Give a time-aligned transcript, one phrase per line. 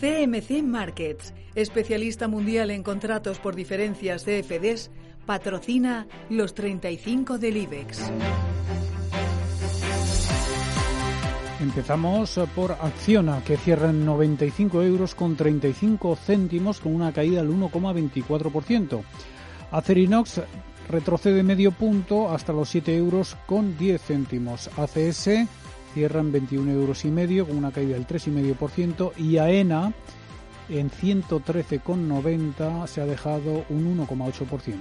[0.00, 4.90] CMC Markets, especialista mundial en contratos por diferencias CFDs,
[5.24, 8.10] patrocina los 35 del IBEX.
[11.60, 17.52] Empezamos por Acciona, que cierra en 95 euros con 35 céntimos, con una caída del
[17.52, 19.02] 1,24%.
[19.70, 20.42] Acerinox
[20.90, 24.68] retrocede medio punto hasta los 7 euros con 10 céntimos.
[24.76, 25.28] ACS
[25.94, 29.12] cierra en 21 euros y medio, con una caída del 3,5%.
[29.16, 29.92] Y AENA
[30.68, 34.74] en 113,90 se ha dejado un 1,8%.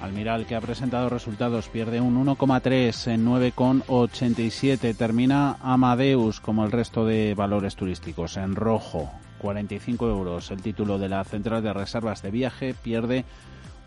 [0.00, 4.96] Almiral, que ha presentado resultados, pierde un 1,3 en 9,87.
[4.96, 9.10] Termina Amadeus, como el resto de valores turísticos, en rojo.
[9.38, 10.50] 45 euros.
[10.50, 13.24] El título de la Central de Reservas de Viaje pierde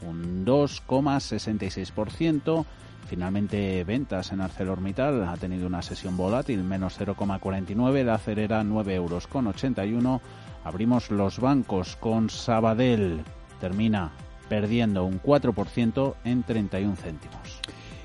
[0.02, 2.66] un 2,66%.
[3.08, 8.04] Finalmente, ventas en ArcelorMittal ha tenido una sesión volátil, menos 0,49.
[8.04, 10.22] La acerera 9 euros con 81.
[10.64, 13.24] Abrimos los bancos con Sabadell.
[13.60, 14.12] Termina
[14.48, 17.62] perdiendo un 4% en 31 céntimos.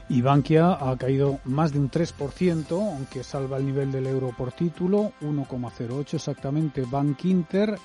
[0.08, 4.52] Y Bankia ha caído más de un 3%, aunque salva el nivel del euro por
[4.52, 6.84] título, 1,08 exactamente.
[6.88, 7.76] Bank Inter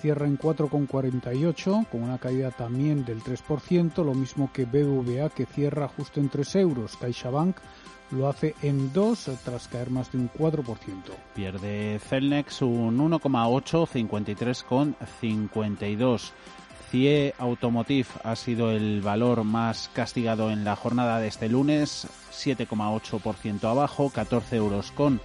[0.00, 5.86] cierra en 4,48, con una caída también del 3%, lo mismo que BBVA, que cierra
[5.88, 6.96] justo en 3 euros.
[6.96, 7.56] CaixaBank
[8.10, 10.64] lo hace en 2 tras caer más de un 4%.
[11.34, 16.32] Pierde Celnex un 1,8, 53,52.
[16.90, 23.64] CIE Automotive ha sido el valor más castigado en la jornada de este lunes, 7,8%
[23.64, 25.20] abajo, 14 euros con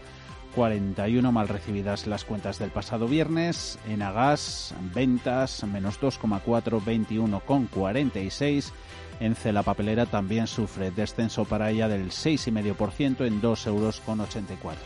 [0.55, 3.79] 41 mal recibidas las cuentas del pasado viernes.
[3.87, 8.71] En Agas, ventas menos 2,4, 21 con 46.
[9.19, 14.81] Ence la papelera también sufre descenso para ella del 6,5% en 2 euros con 84.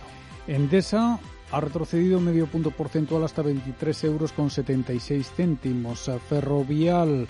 [0.47, 1.19] Endesa
[1.51, 6.11] ha retrocedido medio punto porcentual hasta 23 euros con 76 céntimos.
[6.29, 7.27] Ferrovial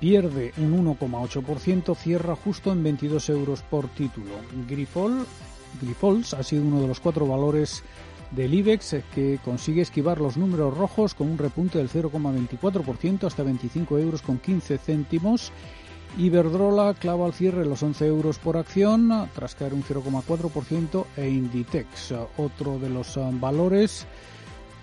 [0.00, 4.32] pierde un 1,8%, cierra justo en 22 euros por título.
[4.68, 5.26] Grifol,
[5.80, 7.82] Grifols ha sido uno de los cuatro valores
[8.30, 13.98] del IBEX que consigue esquivar los números rojos con un repunte del 0,24% hasta 25
[13.98, 15.52] euros con 15 céntimos.
[16.18, 22.14] Iberdrola clava al cierre los 11 euros por acción tras caer un 0,4% e Inditex,
[22.36, 24.06] otro de los eh, valores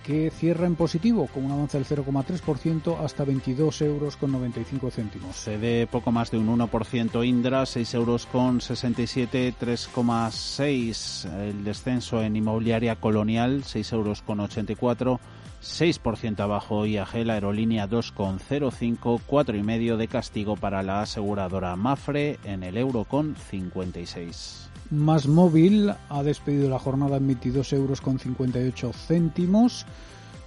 [0.07, 5.35] que cierra en positivo con un avance del 0,3% hasta 22 euros con 95 céntimos.
[5.35, 12.37] Cede poco más de un 1% Indra, 6 euros con 67, 3,6 el descenso en
[12.37, 15.19] inmobiliaria colonial, 6 euros con 84
[15.61, 22.77] 6% abajo IAG, la aerolínea 2,05, 4,5 de castigo para la aseguradora Mafre en el
[22.77, 24.69] euro con 56.
[24.89, 29.85] Más móvil ha despedido la jornada en 22 euros con 58 céntimos,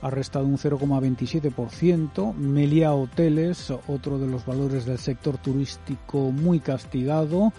[0.00, 2.34] ha restado un 0,27%.
[2.34, 7.52] Melia Hoteles, otro de los valores del sector turístico muy castigado,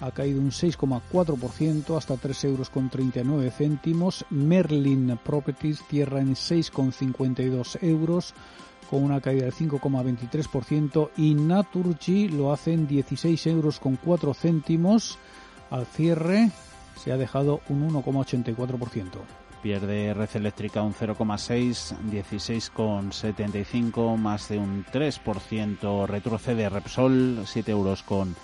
[0.00, 4.24] ha caído un 6,4% hasta 3 euros con 39 céntimos.
[4.30, 8.32] Merlin Properties cierra en 6,52 euros
[8.88, 15.18] con una caída del 5,23% y Naturgy lo hace en 16 euros con 4 céntimos.
[15.70, 16.50] Al cierre
[16.96, 19.04] se ha dejado un 1,84%.
[19.62, 26.06] Pierde Red Eléctrica un 0,6, 16,75, más de un 3%.
[26.06, 28.36] Retrocede Repsol, 7 euros con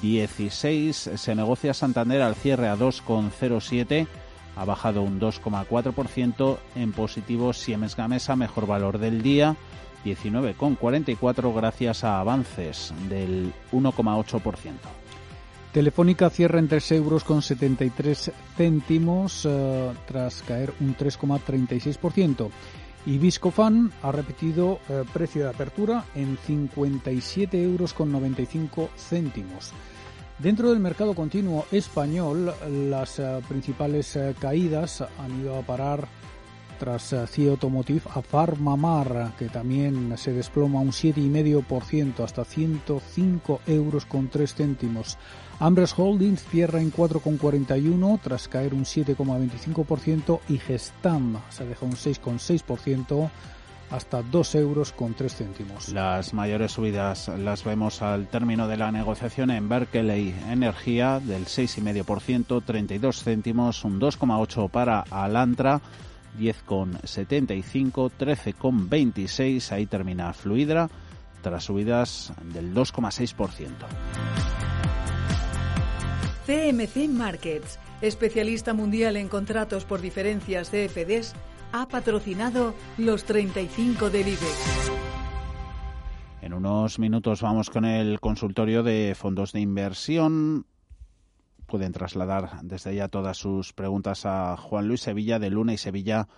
[0.00, 1.10] 16.
[1.16, 4.06] Se negocia Santander al cierre a 2,07.
[4.56, 6.58] Ha bajado un 2,4%.
[6.76, 9.54] En positivo Siemens Gamesa, mejor valor del día.
[10.04, 14.72] 19,44 gracias a avances del 1,8%.
[15.72, 22.48] Telefónica cierra en 3 euros con 73 céntimos eh, tras caer un 3,36%.
[23.04, 29.72] Y Viscofan ha repetido eh, precio de apertura en 57 euros con 95 céntimos.
[30.38, 32.54] Dentro del mercado continuo español,
[32.88, 36.08] las eh, principales caídas han ido a parar
[36.78, 44.28] tras CIE Automotive a Farmamar, que también se desploma un 7,5% hasta 105 euros con
[44.28, 45.18] 3 céntimos.
[45.60, 53.28] Ambres Holdings cierra en 4,41 tras caer un 7,25% y Gestam se deja un 6,6%
[53.90, 55.88] hasta 2 euros con 3 céntimos.
[55.88, 62.62] Las mayores subidas las vemos al término de la negociación en Berkeley Energía del 6,5%,
[62.64, 65.80] 32 céntimos, un 2,8 para Alantra,
[66.38, 70.88] 10,75, 13,26, ahí termina Fluidra,
[71.42, 74.27] tras subidas del 2,6%.
[76.48, 81.34] CMC Markets, especialista mundial en contratos por diferencias CFDs,
[81.72, 84.90] ha patrocinado los 35 del IBEX.
[86.40, 90.64] En unos minutos vamos con el consultorio de fondos de inversión.
[91.66, 96.28] Pueden trasladar desde ya todas sus preguntas a Juan Luis Sevilla de Luna y Sevilla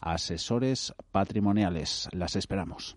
[0.00, 2.08] Asesores Patrimoniales.
[2.10, 2.96] Las esperamos.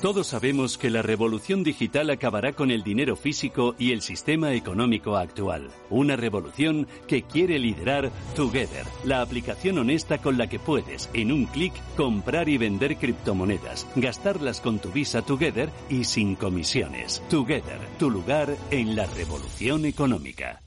[0.00, 5.18] Todos sabemos que la revolución digital acabará con el dinero físico y el sistema económico
[5.18, 5.70] actual.
[5.90, 11.44] Una revolución que quiere liderar Together, la aplicación honesta con la que puedes, en un
[11.44, 17.22] clic, comprar y vender criptomonedas, gastarlas con tu Visa Together y sin comisiones.
[17.28, 20.62] Together, tu lugar en la revolución económica.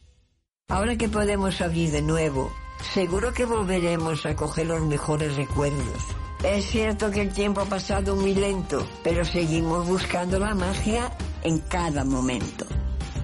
[0.69, 2.53] Ahora que podemos abrir de nuevo,
[2.93, 6.05] seguro que volveremos a coger los mejores recuerdos
[6.43, 11.11] es cierto que el tiempo ha pasado muy lento, pero seguimos buscando la magia
[11.43, 12.65] en cada momento.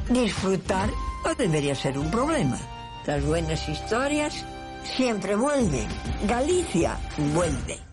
[0.10, 0.90] Disfrutar
[1.26, 2.58] no debería ser un problema.
[3.06, 4.46] Las buenas historias
[4.84, 5.88] siempre vuelven.
[6.28, 6.98] Galicia
[7.34, 7.89] vuelve.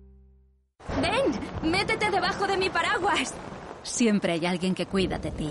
[1.02, 1.32] ¡Ven!
[1.68, 3.34] ¡Métete debajo de mi paraguas!
[3.82, 5.50] Siempre hay alguien que cuida de ti.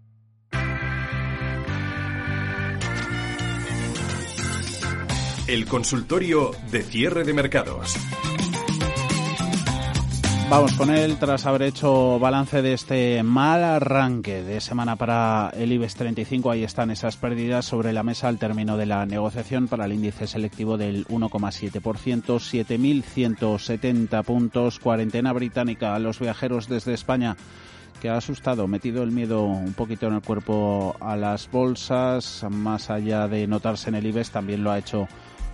[5.51, 7.97] El consultorio de cierre de mercados.
[10.49, 15.73] Vamos con él tras haber hecho balance de este mal arranque de semana para el
[15.73, 16.51] IBEX 35.
[16.51, 20.25] Ahí están esas pérdidas sobre la mesa al término de la negociación para el índice
[20.25, 27.35] selectivo del 1,7%, 7.170 puntos, cuarentena británica a los viajeros desde España
[28.01, 32.89] que ha asustado, metido el miedo un poquito en el cuerpo a las bolsas, más
[32.89, 35.09] allá de notarse en el IBEX, también lo ha hecho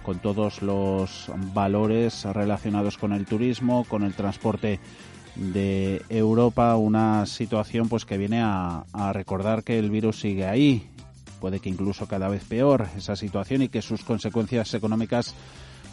[0.08, 4.80] con todos los valores relacionados con el turismo, con el transporte
[5.36, 10.88] de Europa, una situación pues que viene a, recordar que el virus sigue ahí,
[11.42, 15.36] puede que incluso cada vez peor esa situación y que sus consecuencias económicas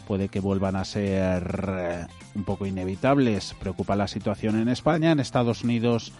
[0.07, 3.53] puede que vuelvan a ser eh, un poco inevitables.
[3.59, 6.13] Preocupa la situación en España, en Estados Unidos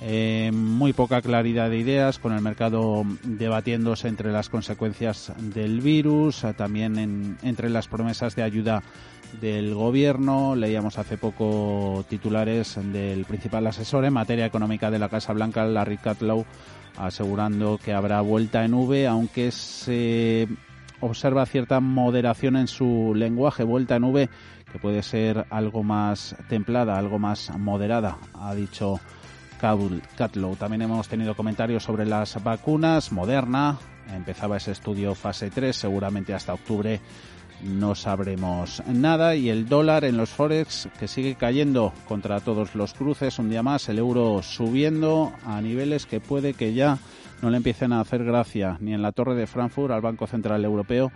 [0.00, 6.44] eh, muy poca claridad de ideas, con el mercado debatiéndose entre las consecuencias del virus,
[6.56, 8.82] también entre las promesas de ayuda
[9.40, 10.54] del gobierno.
[10.54, 15.98] Leíamos hace poco titulares del principal asesor en materia económica de la Casa Blanca, Larry
[15.98, 16.44] Kudlow,
[16.98, 20.46] asegurando que habrá vuelta en V, aunque se
[21.00, 24.28] observa cierta moderación en su lenguaje, vuelta en V,
[24.70, 29.00] que puede ser algo más templada, algo más moderada, ha dicho
[29.60, 30.56] Catlow.
[30.56, 33.12] También hemos tenido comentarios sobre las vacunas.
[33.12, 33.78] Moderna,
[34.14, 37.00] empezaba ese estudio fase 3, seguramente hasta octubre
[37.62, 39.34] no sabremos nada.
[39.34, 43.38] Y el dólar en los Forex que sigue cayendo contra todos los cruces.
[43.38, 46.98] Un día más, el euro subiendo a niveles que puede que ya
[47.42, 50.64] no le empiecen a hacer gracia ni en la Torre de Frankfurt al Banco Central
[50.64, 51.12] Europeo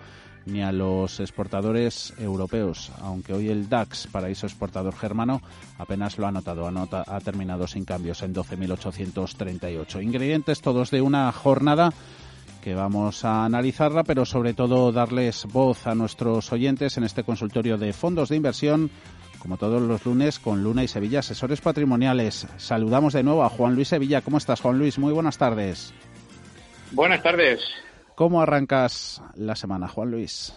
[0.46, 5.42] ni a los exportadores europeos, aunque hoy el DAX, paraíso exportador germano,
[5.78, 10.02] apenas lo ha notado, ha, terminado sin cambios en 12.838.
[10.02, 11.92] Ingredientes todos de una jornada
[12.62, 17.78] que vamos a analizarla, pero sobre todo darles voz a nuestros oyentes en este consultorio
[17.78, 18.90] de fondos de inversión,
[19.38, 22.46] como todos los lunes, con Luna y Sevilla, asesores patrimoniales.
[22.58, 24.20] Saludamos de nuevo a Juan Luis Sevilla.
[24.20, 24.98] ¿Cómo estás, Juan Luis?
[24.98, 25.94] Muy buenas tardes.
[26.92, 27.60] Buenas tardes.
[28.20, 30.52] ¿Cómo arrancas la semana, Juan Luis?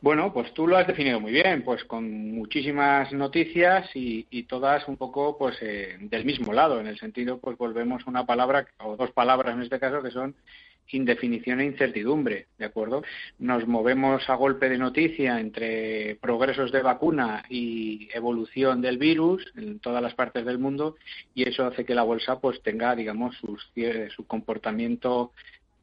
[0.00, 4.96] Bueno, pues tú lo has definido muy bien, pues con muchísimas noticias y, todas un
[4.96, 8.96] poco pues eh, del mismo lado, en el sentido pues volvemos a una palabra o
[8.96, 10.34] dos palabras en este caso que son
[10.90, 13.04] indefinición e incertidumbre, ¿de acuerdo?
[13.38, 19.78] Nos movemos a golpe de noticia entre progresos de vacuna y evolución del virus en
[19.78, 20.96] todas las partes del mundo
[21.36, 25.30] y eso hace que la bolsa pues tenga, digamos, su comportamiento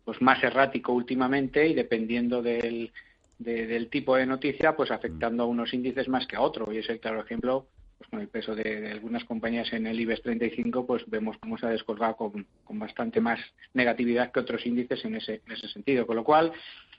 [0.10, 2.92] pues más errático últimamente y dependiendo del
[3.38, 6.74] del tipo de noticia, pues afectando a unos índices más que a otros.
[6.74, 7.68] Y ese claro ejemplo,
[8.00, 11.68] pues con el peso de, algunas compañías en el IBEX 35, pues vemos cómo se
[11.68, 13.39] ha descolgado con, bastante más
[13.75, 16.08] negatividad que otros índices en ese, en ese sentido.
[16.08, 16.51] Con lo cual,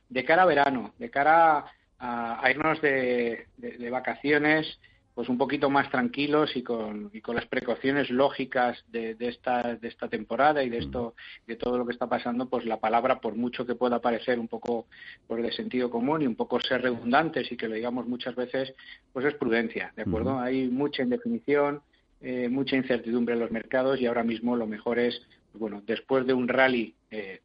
[0.08, 1.64] de cara a verano, de cara
[1.98, 4.78] a, irnos de, de vacaciones,
[5.20, 9.76] pues un poquito más tranquilos y con, y con las precauciones lógicas de, de, esta,
[9.76, 11.14] de esta temporada y de esto
[11.46, 14.48] de todo lo que está pasando pues la palabra por mucho que pueda parecer un
[14.48, 14.86] poco
[15.26, 18.72] pues de sentido común y un poco ser redundantes y que lo digamos muchas veces
[19.12, 21.82] pues es prudencia de acuerdo hay mucha indefinición
[22.22, 25.20] eh, mucha incertidumbre en los mercados y ahora mismo lo mejor es
[25.52, 27.42] pues bueno después de un rally eh,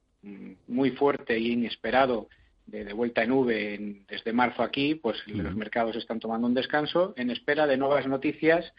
[0.70, 2.30] muy fuerte y inesperado
[2.66, 7.30] de, vuelta en V desde marzo aquí, pues los mercados están tomando un descanso en
[7.30, 8.74] espera de nuevas noticias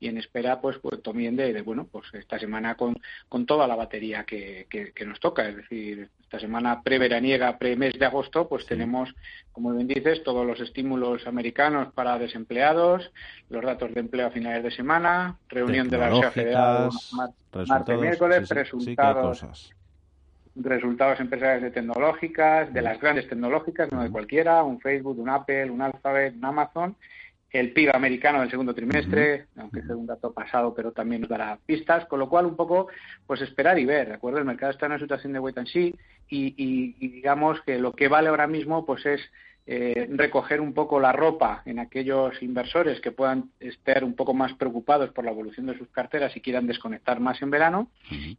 [0.00, 2.96] y en espera, pues, pues también de, bueno, pues esta semana con,
[3.28, 5.48] con toda la batería que, que, nos toca.
[5.48, 9.14] Es decir, esta semana preveraniega, pre-mes de agosto, pues tenemos,
[9.52, 13.10] como bien dices, todos los estímulos americanos para desempleados,
[13.48, 16.90] los datos de empleo a finales de semana, reunión de la Reserva Federal
[17.66, 19.72] martes, miércoles, resultados
[20.62, 25.70] resultados empresariales de tecnológicas, de las grandes tecnológicas, no de cualquiera, un Facebook, un Apple,
[25.70, 26.96] un Alphabet, un Amazon,
[27.50, 31.58] el PIB americano del segundo trimestre, aunque sea un dato pasado, pero también nos dará
[31.64, 32.88] pistas, con lo cual un poco,
[33.26, 34.38] pues esperar y ver, ¿de acuerdo?
[34.38, 35.94] El mercado está en una situación de wait and see
[36.28, 36.54] y,
[36.98, 39.20] y digamos que lo que vale ahora mismo, pues es
[39.70, 44.54] eh, recoger un poco la ropa en aquellos inversores que puedan estar un poco más
[44.54, 47.90] preocupados por la evolución de sus carteras y quieran desconectar más en verano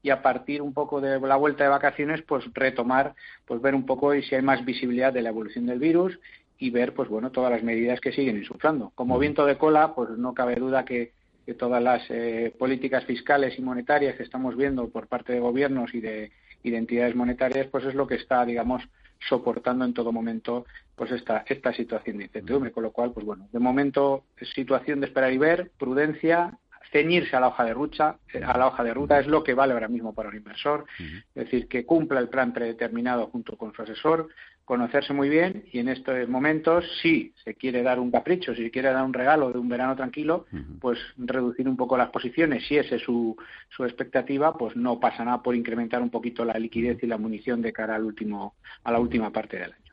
[0.01, 3.13] y a partir un poco de la vuelta de vacaciones pues retomar
[3.45, 6.19] pues ver un poco y si hay más visibilidad de la evolución del virus
[6.57, 8.91] y ver pues bueno todas las medidas que siguen insuflando.
[8.95, 11.11] Como viento de cola pues no cabe duda que,
[11.59, 15.99] todas las eh, políticas fiscales y monetarias que estamos viendo por parte de gobiernos y
[15.99, 16.31] de,
[16.63, 18.83] y de entidades monetarias pues es lo que está digamos
[19.27, 22.71] soportando en todo momento pues esta, esta situación de incertidumbre.
[22.71, 26.57] Con lo cual, pues bueno, de momento situación de esperar y ver, prudencia,
[26.91, 29.73] ceñirse a la hoja de ruta, a la hoja de ruta es lo que vale
[29.73, 33.81] ahora mismo para un inversor, es decir, que cumpla el plan predeterminado junto con su
[33.81, 34.29] asesor,
[34.69, 38.69] conocerse muy bien y en estos momentos, si se quiere dar un capricho, si se
[38.69, 40.45] quiere dar un regalo de un verano tranquilo,
[40.79, 43.35] pues reducir un poco las posiciones, si esa es su,
[43.75, 47.63] su expectativa, pues no pasa nada por incrementar un poquito la liquidez y la munición
[47.63, 49.89] de cara al último, a la última parte del año.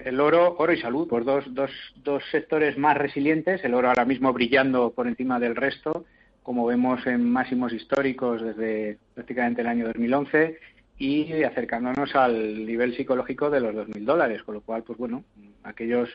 [0.04, 4.04] el oro, oro y salud, pues dos, dos, dos sectores más resilientes, el oro ahora
[4.04, 6.04] mismo brillando por encima del resto,
[6.42, 10.58] como vemos en máximos históricos desde prácticamente el año 2011
[10.98, 15.24] y acercándonos al nivel psicológico de los 2.000 dólares, con lo cual, pues bueno,
[15.62, 16.10] aquellos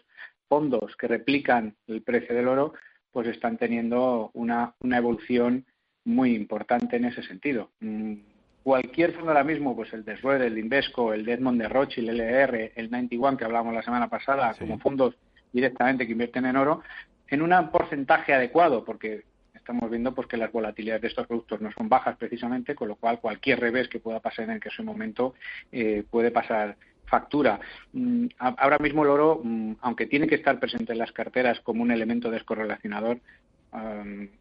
[0.47, 2.73] fondos que replican el precio del oro,
[3.15, 5.63] pues están teniendo una, una evolución
[6.03, 7.71] muy importante en ese sentido.
[7.79, 8.15] Mm,
[8.61, 12.09] cualquier fondo ahora mismo, pues el de Schroeder, el Invesco, el de Edmond de Rothschild,
[12.09, 15.15] el LR, el 91 que hablábamos la semana pasada, como fondos
[15.53, 16.81] directamente que invierten en oro,
[17.29, 21.71] en un porcentaje adecuado, porque estamos viendo pues que las volatilidades de estos productos no
[21.71, 25.35] son bajas precisamente, con lo cual cualquier revés que pueda pasar en que ese momento
[25.71, 27.59] eh, puede pasar factura.
[27.93, 31.83] Mm, ahora mismo el oro, mm, aunque tiene que estar presente en las carteras como
[31.83, 33.19] un elemento descorrelacionador,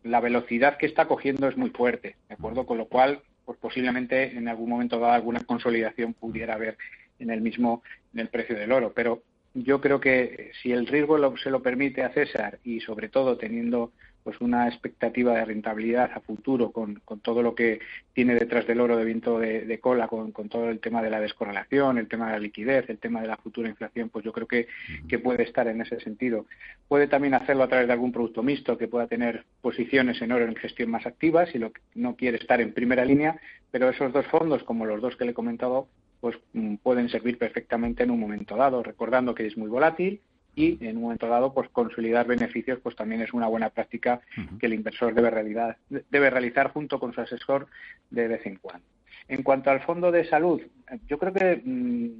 [0.04, 2.66] la velocidad que está cogiendo es muy fuerte, ¿de acuerdo?
[2.66, 6.76] Con lo cual, pues posiblemente en algún momento dado alguna consolidación pudiera haber
[7.18, 9.23] en el mismo en el precio del oro, pero
[9.54, 13.92] yo creo que si el riesgo se lo permite a César y sobre todo teniendo
[14.25, 17.81] pues una expectativa de rentabilidad a futuro con, todo lo que
[18.14, 21.99] tiene detrás del oro de viento de, cola, con, todo el tema de la descorrelación,
[21.99, 24.66] el tema de la liquidez, el tema de la futura inflación, pues yo creo que,
[25.07, 26.47] que puede estar en ese sentido.
[26.88, 30.47] Puede también hacerlo a través de algún producto mixto que pueda tener posiciones en oro
[30.47, 33.38] en gestión más activas si lo, no quiere estar en primera línea,
[33.71, 35.87] pero esos dos fondos, como los dos que le he comentado,
[36.21, 40.23] pues mm, pueden servir perfectamente en un momento dado, recordando que es muy volátil
[40.55, 44.21] y en un momento dado pues consolidar beneficios pues también es una buena práctica
[44.59, 47.67] que el inversor debe realizar, debe realizar junto con su asesor
[48.11, 48.87] de vez en cuando.
[49.29, 50.61] En cuanto al fondo de salud,
[51.09, 52.11] yo creo que mm,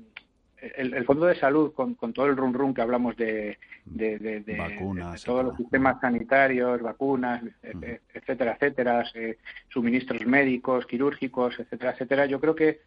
[0.77, 4.45] el, fondo de salud con, todo el run run que hablamos de, de,
[5.25, 7.43] todos los sistemas sanitarios, vacunas,
[8.15, 9.37] etcétera, etcétera, eh,
[9.69, 12.81] suministros médicos, quirúrgicos, etcétera, etcétera, yo creo que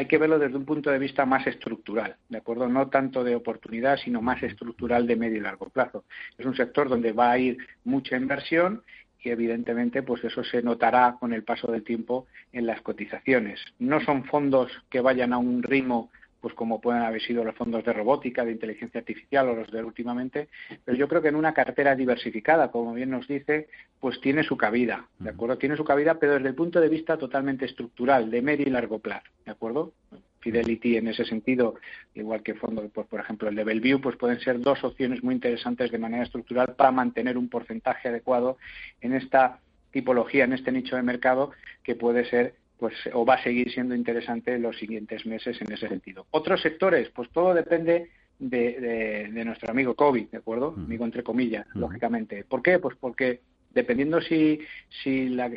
[0.00, 2.66] hay que verlo desde un punto de vista más estructural, ¿de acuerdo?
[2.66, 6.04] No tanto de oportunidad, sino más estructural de medio y largo plazo.
[6.38, 8.82] Es un sector donde va a ir mucha inversión
[9.22, 13.60] y evidentemente pues eso se notará con el paso del tiempo en las cotizaciones.
[13.78, 17.84] No son fondos que vayan a un ritmo pues como pueden haber sido los fondos
[17.84, 20.48] de robótica, de inteligencia artificial o los de últimamente,
[20.84, 23.68] pero yo creo que en una cartera diversificada, como bien nos dice,
[23.98, 25.58] pues tiene su cabida, ¿de acuerdo?
[25.58, 28.98] Tiene su cabida, pero desde el punto de vista totalmente estructural, de medio y largo
[28.98, 29.92] plazo, ¿de acuerdo?
[30.40, 31.74] Fidelity en ese sentido,
[32.14, 35.34] igual que fondo, pues, por ejemplo el de Bellevue, pues pueden ser dos opciones muy
[35.34, 38.56] interesantes de manera estructural para mantener un porcentaje adecuado
[39.02, 41.50] en esta tipología, en este nicho de mercado
[41.82, 45.86] que puede ser pues o va a seguir siendo interesante los siguientes meses en ese
[45.88, 46.26] sentido.
[46.30, 48.08] Otros sectores, pues todo depende
[48.38, 50.74] de, nuestro amigo COVID, ¿de acuerdo?
[50.76, 52.44] Amigo entre comillas, lógicamente.
[52.44, 52.78] ¿Por qué?
[52.78, 53.40] Pues porque
[53.72, 54.60] dependiendo si,
[55.02, 55.50] si la,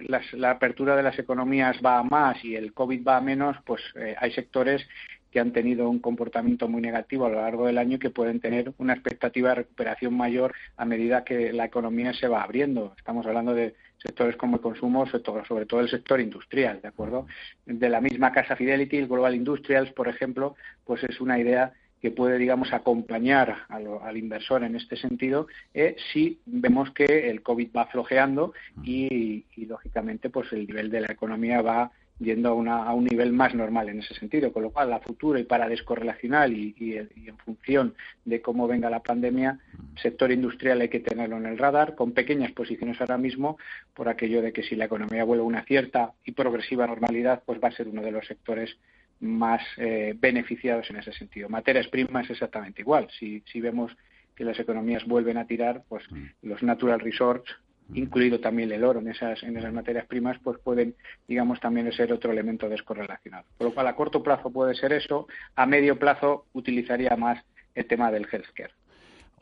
[0.49, 4.15] apertura de las economías va a más y el COVID va a menos, pues eh,
[4.19, 4.85] hay sectores
[5.31, 8.39] que han tenido un comportamiento muy negativo a lo largo del año y que pueden
[8.39, 12.93] tener una expectativa de recuperación mayor a medida que la economía se va abriendo.
[12.97, 17.25] Estamos hablando de sectores como el consumo, sobre todo, el sector industrial, ¿de acuerdo?
[17.65, 22.11] De la misma casa Fidelity, el Global Industrials, por ejemplo, pues es una idea que
[22.11, 27.85] puede, digamos, acompañar al inversor en este sentido eh, si vemos que el COVID va
[27.85, 33.33] flojeando y, y, lógicamente, pues el nivel de la economía va yendo a, un nivel
[33.33, 37.37] más normal en ese sentido, con lo cual la futura y para descorrelacionar y, en
[37.37, 37.95] función
[38.25, 39.59] de cómo venga la pandemia,
[40.01, 43.57] sector industrial hay que tenerlo en el radar, con pequeñas posiciones ahora mismo,
[43.93, 47.59] por aquello de que si la economía vuelve a una cierta y progresiva normalidad, pues
[47.63, 48.77] va a ser uno de los sectores
[49.19, 51.49] más eh, beneficiados en ese sentido.
[51.49, 53.07] Materias primas exactamente igual.
[53.19, 53.95] Si, si vemos
[54.35, 56.03] que las economías vuelven a tirar, pues
[56.41, 57.55] los natural resorts
[57.93, 60.95] incluido también el oro en esas, en esas materias primas, pues pueden,
[61.27, 63.45] digamos, también ser otro elemento descorrelacionado.
[63.57, 67.43] Por lo cual, a corto plazo puede ser eso, a medio plazo utilizaría más
[67.75, 68.73] el tema del healthcare.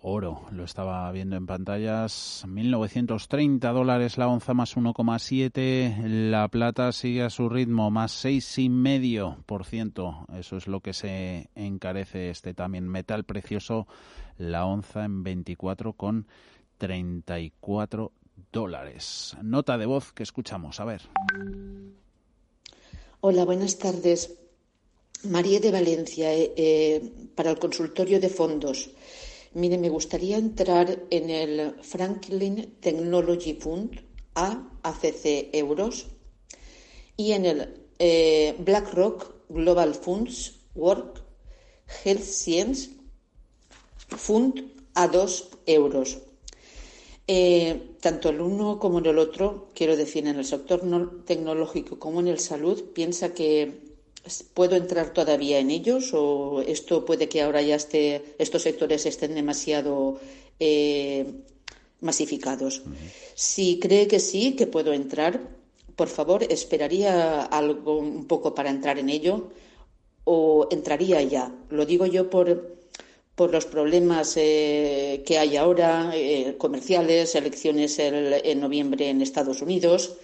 [0.04, 7.22] Oro, lo estaba viendo en pantallas, 1.930 dólares la onza más 1,7, la plata sigue
[7.22, 13.86] a su ritmo más 6,5%, eso es lo que se encarece este también metal precioso,
[14.40, 18.12] la onza en 24,34
[18.52, 19.36] dólares.
[19.42, 21.02] Nota de voz que escuchamos, a ver.
[23.22, 24.38] Hola, buenas tardes.
[25.24, 28.90] María de Valencia, eh, eh, para el consultorio de fondos.
[29.54, 34.02] Mire, me gustaría entrar en el Franklin Technology Fund
[34.34, 36.08] A, ACC euros,
[37.18, 41.22] y en el eh, BlackRock Global Funds Work
[42.04, 42.90] Health Science
[44.08, 46.18] Fund a 2 euros.
[48.02, 50.82] Tanto el uno como en el otro, quiero decir, en el sector
[51.26, 53.92] tecnológico como en el salud, piensa que
[54.54, 59.36] puedo entrar todavía en ellos o esto puede que ahora ya esté, estos sectores estén
[59.36, 60.20] demasiado
[60.60, 61.26] eh,
[62.02, 62.82] masificados.
[63.36, 65.40] Si cree que sí, que puedo entrar,
[65.96, 69.50] por favor, esperaría algo un poco para entrar en ello
[70.24, 71.54] o entraría ya.
[71.70, 72.81] Lo digo yo por
[73.42, 80.16] por los problemas eh, que hay ahora, eh, comerciales, elecciones en noviembre en Estados Unidos.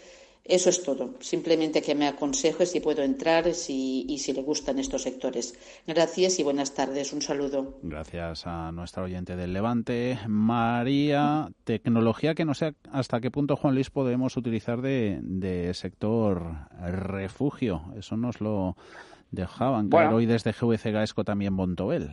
[0.45, 1.15] Eso es todo.
[1.19, 5.56] Simplemente que me aconseje si puedo entrar si, y si le gustan estos sectores.
[5.88, 7.12] Gracias y buenas tardes.
[7.12, 7.80] Un saludo.
[7.82, 10.19] Gracias a nuestra oyente del Levante.
[10.27, 16.69] María, tecnología que no sé hasta qué punto, Juan Luis, podemos utilizar de, de sector
[16.80, 17.82] refugio.
[17.97, 18.77] Eso nos lo
[19.32, 22.12] dejaban claro hoy desde GVC Gaesco también Bontobel.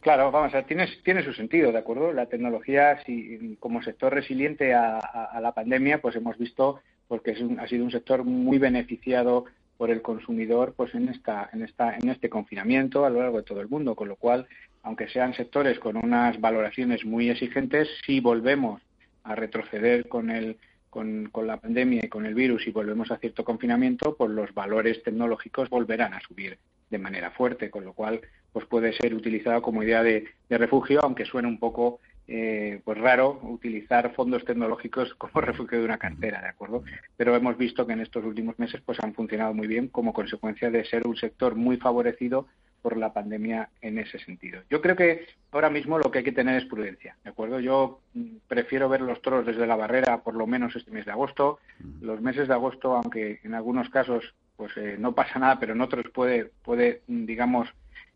[0.00, 2.12] Claro, vamos a ver, tiene, tiene su sentido, ¿de acuerdo?
[2.12, 7.66] La tecnología, si, como sector resiliente a, la pandemia, pues hemos visto porque es ha
[7.66, 9.46] sido un sector muy beneficiado
[9.78, 13.44] por el consumidor pues en esta en esta en este confinamiento a lo largo de
[13.44, 14.46] todo el mundo con lo cual
[14.82, 18.82] aunque sean sectores con unas valoraciones muy exigentes si volvemos
[19.22, 20.58] a retroceder con el
[20.90, 24.54] con, con, la pandemia y con el virus y volvemos a cierto confinamiento, pues los
[24.54, 26.58] valores tecnológicos volverán a subir
[26.88, 31.24] de manera fuerte, con lo cual pues puede ser utilizado como idea de, refugio, aunque
[31.24, 36.48] suene un poco eh, pues raro utilizar fondos tecnológicos como refugio de una cartera, ¿de
[36.48, 36.82] acuerdo?
[37.16, 40.70] Pero hemos visto que en estos últimos meses pues han funcionado muy bien como consecuencia
[40.70, 42.46] de ser un sector muy favorecido
[42.82, 44.62] por la pandemia en ese sentido.
[44.70, 47.60] Yo creo que ahora mismo lo que hay que tener es prudencia, ¿de acuerdo?
[47.60, 51.12] Yo mm, prefiero ver los toros desde la barrera por lo menos este mes de
[51.12, 51.58] agosto.
[52.00, 55.80] Los meses de agosto, aunque en algunos casos pues eh, no pasa nada, pero en
[55.80, 57.68] otros puede, puede digamos,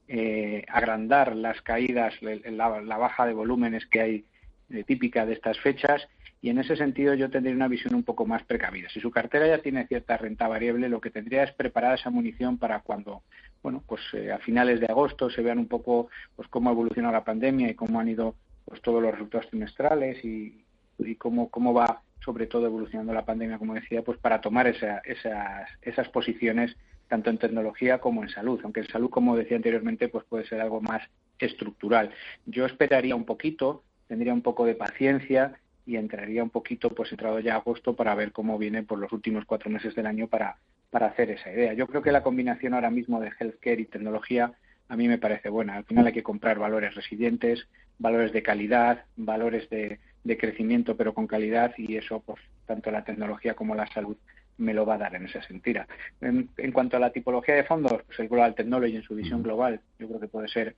[0.08, 4.24] eh, agrandar las caídas, la, la, baja de volúmenes que hay
[4.70, 6.06] eh, típica de estas fechas
[6.40, 8.88] y en ese sentido yo tendría una visión un poco más precavida.
[8.90, 12.58] Si su cartera ya tiene cierta renta variable, lo que tendría es preparar esa munición
[12.58, 13.22] para cuando,
[13.62, 17.24] bueno, pues a finales de agosto se vean un poco pues cómo ha evolucionado la
[17.24, 18.34] pandemia y cómo han ido
[18.64, 20.64] pues todos los resultados trimestrales y,
[20.98, 24.98] y cómo, cómo va sobre todo evolucionando la pandemia, como decía, pues para tomar esa,
[25.04, 26.76] esas, esas posiciones
[27.08, 30.60] tanto en tecnología como en salud, aunque en salud, como decía anteriormente, pues puede ser
[30.60, 31.02] algo más
[31.38, 32.10] estructural.
[32.46, 37.40] Yo esperaría un poquito, tendría un poco de paciencia y entraría un poquito, pues entrado
[37.40, 40.56] ya agosto, para ver cómo viene por los últimos cuatro meses del año para,
[40.90, 41.72] para hacer esa idea.
[41.74, 44.52] Yo creo que la combinación ahora mismo de healthcare y tecnología
[44.88, 45.76] a mí me parece buena.
[45.76, 47.66] Al final hay que comprar valores resilientes,
[47.98, 53.04] valores de calidad, valores de, de crecimiento pero con calidad y eso pues tanto la
[53.04, 54.16] tecnología como la salud
[54.58, 55.82] me lo va a dar en ese sentido.
[56.20, 59.80] En, cuanto a la tipología de fondos, pues el Global Technology en su visión global
[59.98, 60.76] yo creo que puede ser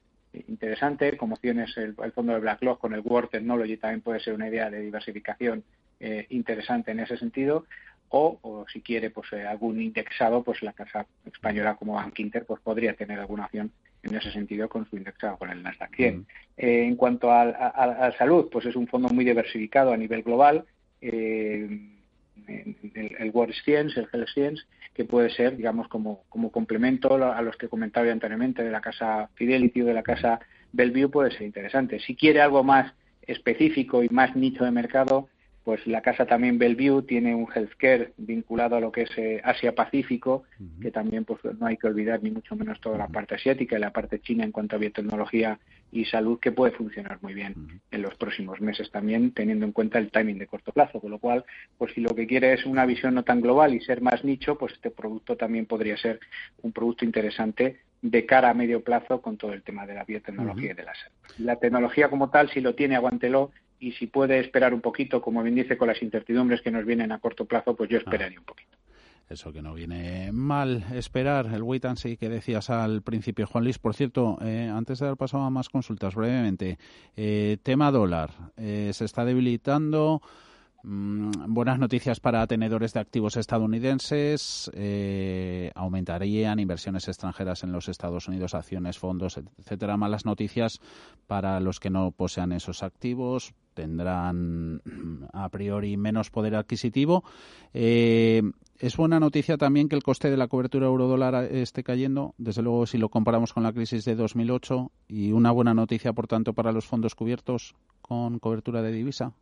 [0.49, 4.49] interesante, como tienes el, fondo de BlackRock con el World Technology también puede ser una
[4.49, 5.63] idea de diversificación
[6.01, 7.67] eh, interesante en ese sentido
[8.17, 12.61] o, si quiere pues eh, algún indexado pues la casa española como Bank Inter pues
[12.61, 13.73] podría tener alguna opción
[14.05, 16.27] en ese sentido con su indexado con el Nasdaq 100.
[16.57, 20.65] Eh, en cuanto a, a, salud, pues es un fondo muy diversificado a nivel global.
[21.01, 21.94] Eh,
[22.47, 24.63] el, el World Science, el Health Science,
[24.95, 29.29] que puede ser, digamos, como, como complemento a los que comentaba anteriormente de la casa
[29.35, 30.41] Fidelity o de la casa
[30.73, 31.99] Bellevue, puede ser interesante.
[32.01, 32.93] Si quiere algo más
[33.23, 35.29] específico y más nicho de mercado,
[35.65, 40.45] pues la casa también Bellevue tiene un healthcare vinculado a lo que es eh, Asia-Pacífico,
[40.81, 43.81] que también pues no hay que olvidar ni mucho menos toda la parte asiática y
[43.81, 45.59] la parte china en cuanto a biotecnología
[45.95, 50.01] y salud que puede funcionar muy bien en los próximos meses también teniendo en cuenta
[50.01, 51.45] el timing de corto plazo, con lo cual
[51.79, 54.59] pues si lo que quiere es una visión no tan global y ser más nicho,
[54.59, 56.19] pues este producto también podría ser
[56.63, 60.73] un producto interesante de cara a medio plazo con todo el tema de la biotecnología
[60.73, 61.15] y de la salud.
[61.39, 65.45] La tecnología como tal, si lo tiene, aguántelo y si puede esperar un poquito, como
[65.45, 68.45] bien dice, con las incertidumbres que nos vienen a corto plazo, pues yo esperaría un
[68.45, 68.74] poquito.
[69.29, 73.65] Eso que no viene mal esperar, el wait and see que decías al principio, Juan
[73.65, 73.79] Luis.
[73.79, 76.79] Por cierto, eh, antes de dar paso a más consultas, brevemente,
[77.17, 80.21] eh, tema dólar, eh, se está debilitando.
[80.87, 84.71] Mm, buenas noticias para tenedores de activos estadounidenses.
[84.75, 89.97] Eh, aumentarían inversiones extranjeras en los Estados Unidos, acciones, fondos, etcétera.
[89.97, 90.81] Malas noticias
[91.27, 93.55] para los que no posean esos activos.
[93.73, 97.25] Tendrán mm, a priori menos poder adquisitivo.
[97.73, 98.43] Eh,
[98.79, 102.87] es buena noticia también que el coste de la cobertura euro-dólar esté cayendo, desde luego
[102.87, 106.73] si lo comparamos con la crisis de 2008, y una buena noticia, por tanto, para
[106.73, 109.33] los fondos cubiertos con cobertura de divisa.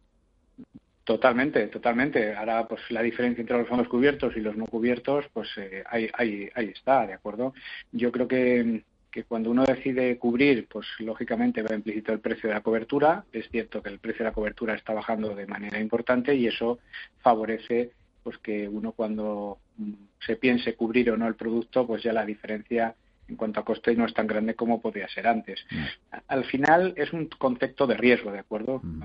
[1.05, 2.35] Totalmente, totalmente.
[2.35, 6.09] Ahora, pues la diferencia entre los fondos cubiertos y los no cubiertos, pues eh, ahí,
[6.15, 7.55] ahí, ahí está, ¿de acuerdo?
[7.91, 12.55] Yo creo que, que cuando uno decide cubrir, pues lógicamente va implícito el precio de
[12.55, 13.25] la cobertura.
[13.33, 16.79] Es cierto que el precio de la cobertura está bajando de manera importante y eso
[17.21, 17.91] favorece
[18.23, 19.93] pues que uno cuando mm,
[20.27, 22.95] se piense cubrir o no el producto, pues ya la diferencia
[23.29, 25.65] en cuanto a coste no es tan grande como podría ser antes.
[25.71, 26.17] Mm.
[26.29, 28.81] Al final es un concepto de riesgo, ¿de acuerdo?
[28.83, 29.03] Mm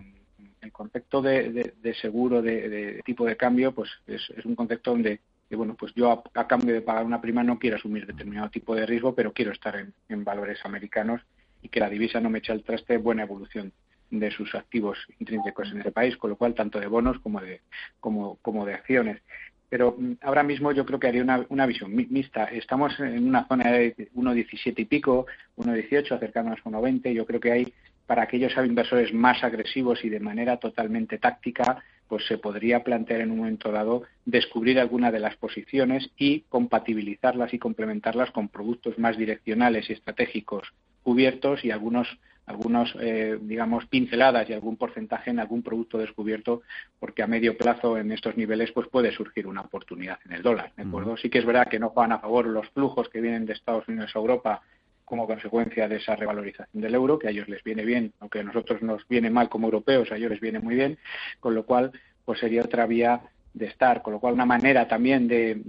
[0.68, 5.94] el concepto de, seguro de, tipo de cambio pues es, un concepto donde bueno pues
[5.96, 9.34] yo a, cambio de pagar una prima no quiero asumir determinado tipo de riesgo pero
[9.34, 11.22] quiero estar en, valores americanos
[11.62, 13.72] y que la divisa no me eche al traste buena evolución
[14.10, 17.62] de sus activos intrínsecos en ese país, con lo cual tanto de bonos como de
[18.00, 19.22] como, como de acciones.
[19.70, 22.46] Pero mm, ahora mismo yo creo que haría una, una visión mixta.
[22.46, 25.26] Estamos en una zona de 1,17 y pico,
[25.58, 27.14] 1,18, acercándonos a 1,20.
[27.14, 27.74] Yo creo que hay
[28.06, 33.32] para aquellos inversores más agresivos y de manera totalmente táctica, pues se podría plantear en
[33.32, 39.18] un momento dado descubrir alguna de las posiciones y compatibilizarlas y complementarlas con productos más
[39.18, 42.08] direccionales y estratégicos cubiertos y algunos
[42.48, 46.64] algunos, eh, digamos, pinceladas y algún porcentaje en algún producto descubierto,
[47.00, 50.72] porque a medio plazo en estos niveles pues puede surgir una oportunidad en el dólar,
[50.76, 51.18] ¿de acuerdo?
[51.18, 53.88] Sí que es verdad que no juegan a favor los flujos que vienen de Estados
[53.90, 54.62] Unidos a Europa
[55.04, 58.44] como consecuencia de esa revalorización del euro, que a ellos les viene bien, aunque a
[58.44, 60.98] nosotros nos viene mal como europeos, a ellos les viene muy bien,
[61.40, 61.92] con lo cual
[62.24, 63.22] pues sería otra vía
[63.54, 65.62] de estar, con lo cual una manera también de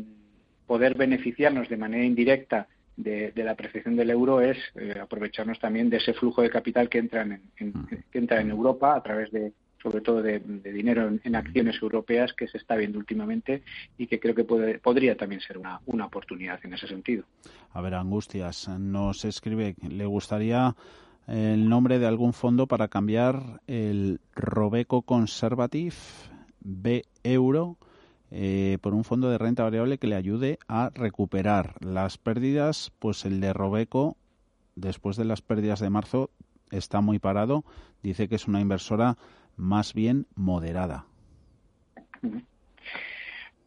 [0.67, 5.99] poder beneficiarnos de manera indirecta de, la apreciación del euro es eh, aprovecharnos también de
[5.99, 7.41] ese flujo de capital que entra en,
[8.11, 12.49] que entra en Europa a través de sobre todo de, dinero en, acciones europeas que
[12.49, 13.63] se está viendo últimamente
[13.97, 17.25] y que creo que puede, podría también ser una, una oportunidad en ese sentido.
[17.73, 20.75] A ver, Angustias, nos escribe, ¿le gustaría
[21.29, 25.95] el nombre de algún fondo para cambiar el Robeco Conservative
[26.61, 27.77] B Euro
[28.31, 33.25] eh, por un fondo de renta variable que le ayude a recuperar las pérdidas, pues
[33.25, 34.17] el de Robeco,
[34.77, 36.31] después de las pérdidas de marzo,
[36.71, 37.65] está muy parado.
[38.03, 39.17] Dice que es una inversora
[39.57, 41.07] más bien moderada.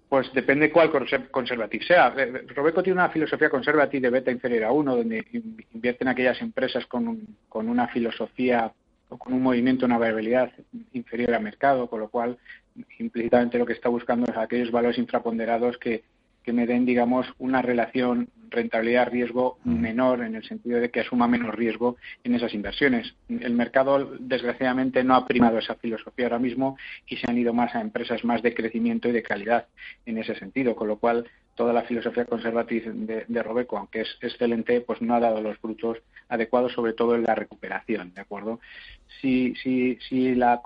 [0.09, 0.91] Pues depende cuál
[1.31, 2.13] conservative sea.
[2.17, 5.25] Eh, Robeco tiene una filosofía conservativa de beta inferior a uno, donde
[5.73, 8.73] invierte en aquellas empresas con, con una filosofía
[9.09, 10.51] o con un movimiento, una variabilidad
[10.93, 12.37] inferior al mercado, con lo cual
[12.99, 16.03] implícitamente lo que está buscando es aquellos valores infraponderados que,
[16.43, 21.55] que me den, digamos, una relación rentabilidad-riesgo menor en el sentido de que asuma menos
[21.55, 23.15] riesgo en esas inversiones.
[23.29, 27.73] El mercado, desgraciadamente, no ha primado esa filosofía ahora mismo y se han ido más
[27.73, 29.67] a empresas más de crecimiento y de calidad
[30.05, 34.81] en ese sentido, con lo cual toda la filosofía conservativa de, Robeco, aunque es excelente,
[34.81, 35.97] pues no ha dado los frutos
[36.29, 38.59] adecuados, sobre todo en la recuperación, ¿de acuerdo?
[39.19, 40.61] Si, si, si, la,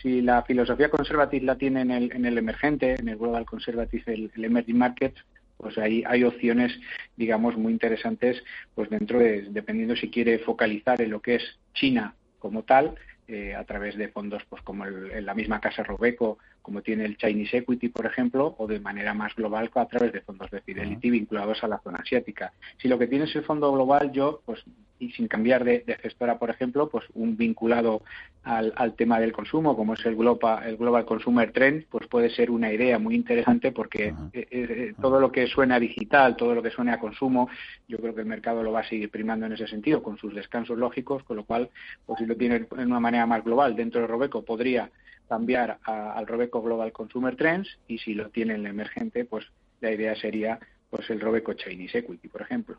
[0.00, 4.04] si la filosofía conservativa la tiene en el, en el emergente, en el Global Conservative,
[4.06, 5.24] el, el Emerging Markets,
[5.56, 6.72] pues ahí hay opciones,
[7.16, 8.42] digamos, muy interesantes,
[8.74, 11.42] pues dentro de, dependiendo si quiere focalizar en lo que es
[11.74, 12.96] China como tal,
[13.28, 17.16] eh, a través de fondos pues como el, la misma casa Robeco, como tiene el
[17.16, 21.10] Chinese Equity, por ejemplo, o de manera más global a través de fondos de Fidelity
[21.10, 22.52] vinculados a la zona asiática.
[22.78, 24.64] Si lo que tiene es el fondo global, yo pues
[25.02, 28.02] y sin cambiar de, gestora, por ejemplo, pues un vinculado
[28.44, 32.52] al, tema del consumo, como es el Global, el Global Consumer Trend, pues puede ser
[32.52, 36.54] una idea muy interesante porque eh, eh, eh, todo lo que suena a digital, todo
[36.54, 37.48] lo que suene a consumo,
[37.88, 40.34] yo creo que el mercado lo va a seguir primando en ese sentido, con sus
[40.34, 41.70] descansos lógicos, con lo cual,
[42.06, 44.88] pues si lo tiene en una manera más global dentro de Robeco, podría
[45.28, 49.46] cambiar al Robeco Global Consumer Trends y si lo tiene en el emergente, pues
[49.80, 50.58] la idea sería
[50.90, 52.76] pues el Robeco Chinese Equity, por ejemplo.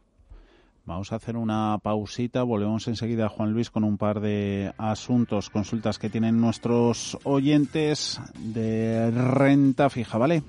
[0.85, 5.97] Vamos a hacer una pausita, volvemos enseguida, Juan Luis, con un par de asuntos, consultas
[5.97, 10.43] que tienen nuestros oyentes de renta fija, ¿vale?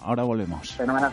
[0.00, 0.72] Ahora volvemos.
[0.74, 1.12] Fenomenal.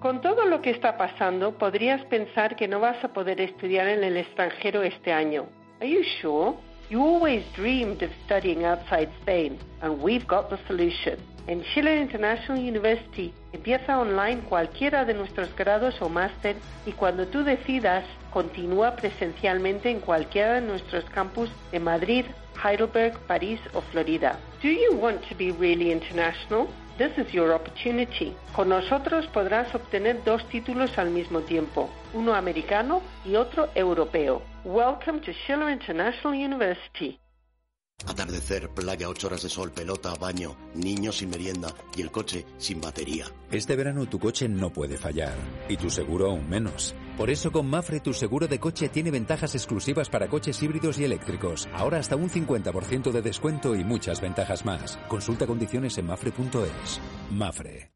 [0.00, 4.04] Con todo lo que está pasando, podrías pensar que no vas a poder estudiar en
[4.04, 5.46] el extranjero este año.
[5.80, 6.54] Are you sure?
[6.90, 11.16] You always dreamed of studying outside Spain, and we've got the solution.
[11.46, 17.42] En Chile International University empieza online cualquiera de nuestros grados o máster y cuando tú
[17.42, 22.26] decidas, continúa presencialmente en cualquiera de nuestros campus de Madrid,
[22.62, 24.38] Heidelberg, París o Florida.
[24.62, 26.68] Do you want to be really international?
[26.98, 28.34] This is your opportunity.
[28.54, 34.40] Con nosotros podrás obtener dos títulos al mismo tiempo, uno americano y otro europeo.
[34.64, 37.20] Welcome to Schiller International University.
[38.04, 42.80] Atardecer, playa, ocho horas de sol, pelota, baño, niños sin merienda y el coche sin
[42.80, 43.26] batería.
[43.50, 45.34] Este verano tu coche no puede fallar
[45.68, 46.94] y tu seguro aún menos.
[47.16, 51.04] Por eso con Mafre tu seguro de coche tiene ventajas exclusivas para coches híbridos y
[51.04, 51.68] eléctricos.
[51.72, 54.98] Ahora hasta un 50% de descuento y muchas ventajas más.
[55.08, 57.00] Consulta condiciones en mafre.es.
[57.30, 57.95] Mafre.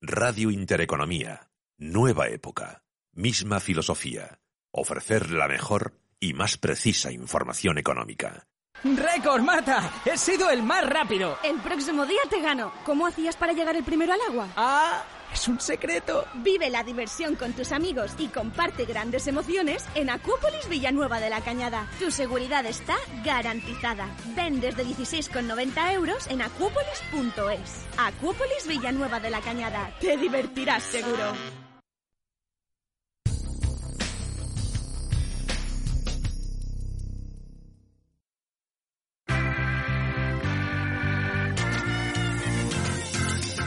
[0.00, 1.50] Radio Intereconomía.
[1.76, 2.84] Nueva época.
[3.14, 4.38] Misma filosofía.
[4.70, 8.46] Ofrecer la mejor y más precisa información económica.
[8.84, 9.90] ¡Récord, Marta!
[10.04, 11.36] ¡He sido el más rápido!
[11.42, 12.72] El próximo día te gano.
[12.84, 14.48] ¿Cómo hacías para llegar el primero al agua?
[14.54, 16.24] Ah Es un secreto.
[16.34, 21.40] Vive la diversión con tus amigos y comparte grandes emociones en Acuópolis Villanueva de la
[21.40, 21.86] Cañada.
[21.98, 24.08] Tu seguridad está garantizada.
[24.34, 27.86] Ven desde 16,90 euros en acuópolis.es.
[27.98, 29.92] Acuópolis Villanueva de la Cañada.
[30.00, 31.34] Te divertirás seguro.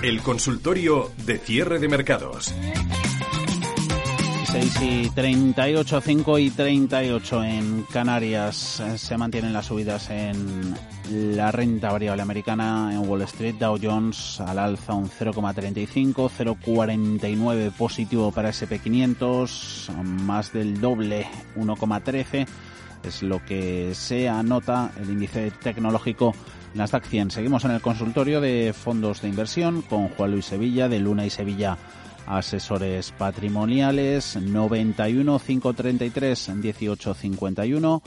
[0.02, 2.54] El consultorio de cierre de mercados.
[4.52, 8.82] 6 y 38, 5 y 38 en Canarias.
[8.96, 10.76] Se mantienen las subidas en
[11.12, 13.56] la renta variable americana en Wall Street.
[13.60, 22.48] Dow Jones al alza un 0,35, 0,49 positivo para SP500, más del doble, 1,13
[23.04, 26.34] es lo que se anota el índice tecnológico
[26.74, 27.32] Nasdaq 100.
[27.32, 31.30] Seguimos en el consultorio de fondos de inversión con Juan Luis Sevilla de Luna y
[31.30, 31.78] Sevilla
[32.28, 38.02] Asesores Patrimoniales 91 533 1851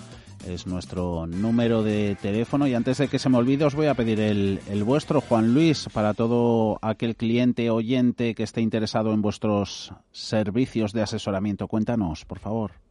[0.46, 3.94] es nuestro número de teléfono y antes de que se me olvide os voy a
[3.94, 9.22] pedir el, el vuestro Juan Luis para todo aquel cliente oyente que esté interesado en
[9.22, 11.66] vuestros servicios de asesoramiento.
[11.66, 12.83] Cuéntanos, por favor.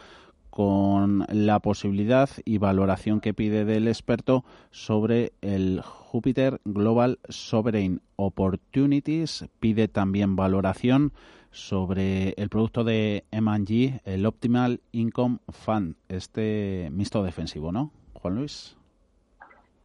[0.53, 9.47] con la posibilidad y valoración que pide del experto sobre el Jupiter Global Sovereign Opportunities.
[9.61, 11.15] Pide también valoración
[11.53, 18.77] sobre el producto de M&G, el Optimal Income Fund, este mixto defensivo, ¿no, Juan Luis?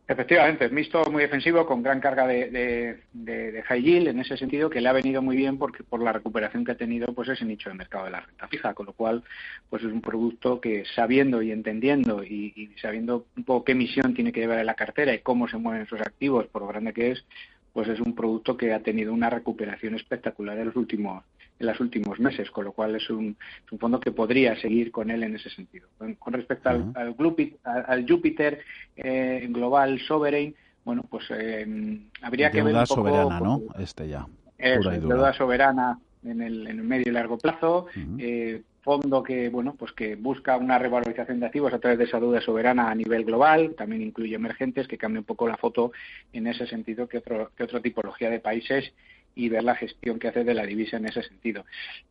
[0.09, 4.79] Efectivamente, mixto muy defensivo con gran carga de, de, high yield en ese sentido que
[4.79, 7.69] le ha venido muy bien porque por la recuperación que ha tenido pues ese nicho
[7.69, 9.21] de mercado de la renta fija, con lo cual
[9.69, 14.31] pues es un producto que sabiendo y entendiendo y, sabiendo un poco qué misión tiene
[14.31, 17.11] que llevar en la cartera y cómo se mueven esos activos por lo grande que
[17.11, 17.25] es,
[17.73, 21.25] pues es un producto que ha tenido una recuperación espectacular en los últimos
[21.59, 23.35] en los últimos meses, con lo cual es un,
[23.79, 25.87] fondo que podría seguir con él en ese sentido.
[25.97, 28.59] Con, respecto al, al, Júpiter
[28.95, 32.95] eh, Global Sovereign, bueno, pues eh, habría que ver un poco...
[32.95, 33.61] soberana, ¿no?
[33.77, 34.25] Este ya.
[34.57, 37.87] Es, deuda soberana en el, en el medio y largo plazo.
[38.17, 42.21] eh, fondo que bueno pues que busca una revalorización de activos a través de esa
[42.21, 45.91] deuda soberana a nivel global también incluye emergentes que cambia un poco la foto
[46.31, 48.93] en ese sentido que otro que otra tipología de países
[49.37, 51.63] y ver la gestión que hace de la divisa en ese sentido.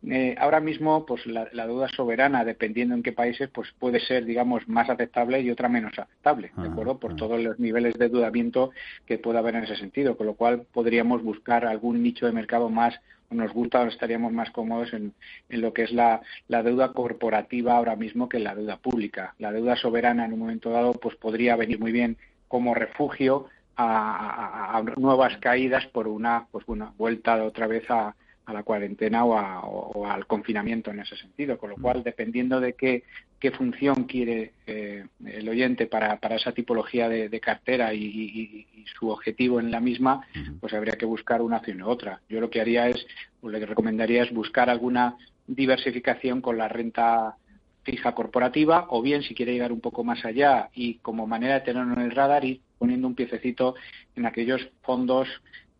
[0.08, 4.68] Eh, ahora mismo, pues la, deuda soberana, dependiendo en qué países, pues puede ser, digamos,
[4.68, 6.98] más aceptable y otra menos aceptable, ¿de acuerdo?
[6.98, 8.70] Por todos los niveles de endeudamiento
[9.06, 12.70] que pueda haber en ese sentido, con lo cual podríamos buscar algún nicho de mercado
[12.70, 12.94] más
[13.28, 15.12] o nos gusta o estaríamos más cómodos en,
[15.48, 19.34] en lo que es la, la, deuda corporativa ahora mismo que la deuda pública.
[19.40, 24.82] La deuda soberana en un momento dado pues podría venir muy bien como refugio a,
[24.96, 28.14] nuevas caídas por una pues una vuelta otra vez a,
[28.52, 33.02] la cuarentena o, al confinamiento en ese sentido, con lo cual dependiendo de qué,
[33.40, 38.64] qué función quiere eh, el oyente para, para esa tipología de, cartera y,
[38.96, 40.24] su objetivo en la misma,
[40.60, 42.20] pues habría que buscar una acción u otra.
[42.28, 43.04] Yo lo que haría es,
[43.40, 45.16] o le recomendaría es buscar alguna
[45.48, 47.36] diversificación con la renta
[47.82, 51.60] fija corporativa o bien si quiere llegar un poco más allá y como manera de
[51.60, 53.74] tenerlo en el radar ir poniendo un piececito
[54.14, 55.28] en aquellos fondos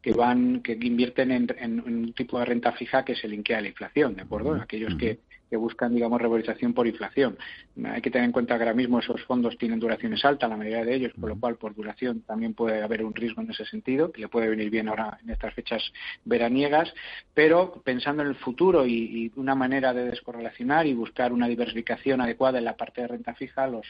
[0.03, 3.69] que van que invierten en, un tipo de renta fija que se linkea a la
[3.69, 4.55] inflación, ¿de acuerdo?
[4.55, 7.39] Aquellos que que buscan, digamos, revalorización por inflación.
[7.85, 10.85] Hay que tener en cuenta que ahora mismo esos fondos tienen duraciones altas, la mayoría
[10.85, 14.11] de ellos, por lo cual por duración también puede haber un riesgo en ese sentido,
[14.11, 15.83] que le puede venir bien ahora en estas fechas
[16.25, 16.93] veraniegas,
[17.35, 22.59] pero pensando en el futuro y, una manera de descorrelacionar y buscar una diversificación adecuada
[22.59, 23.87] en la parte de renta fija, los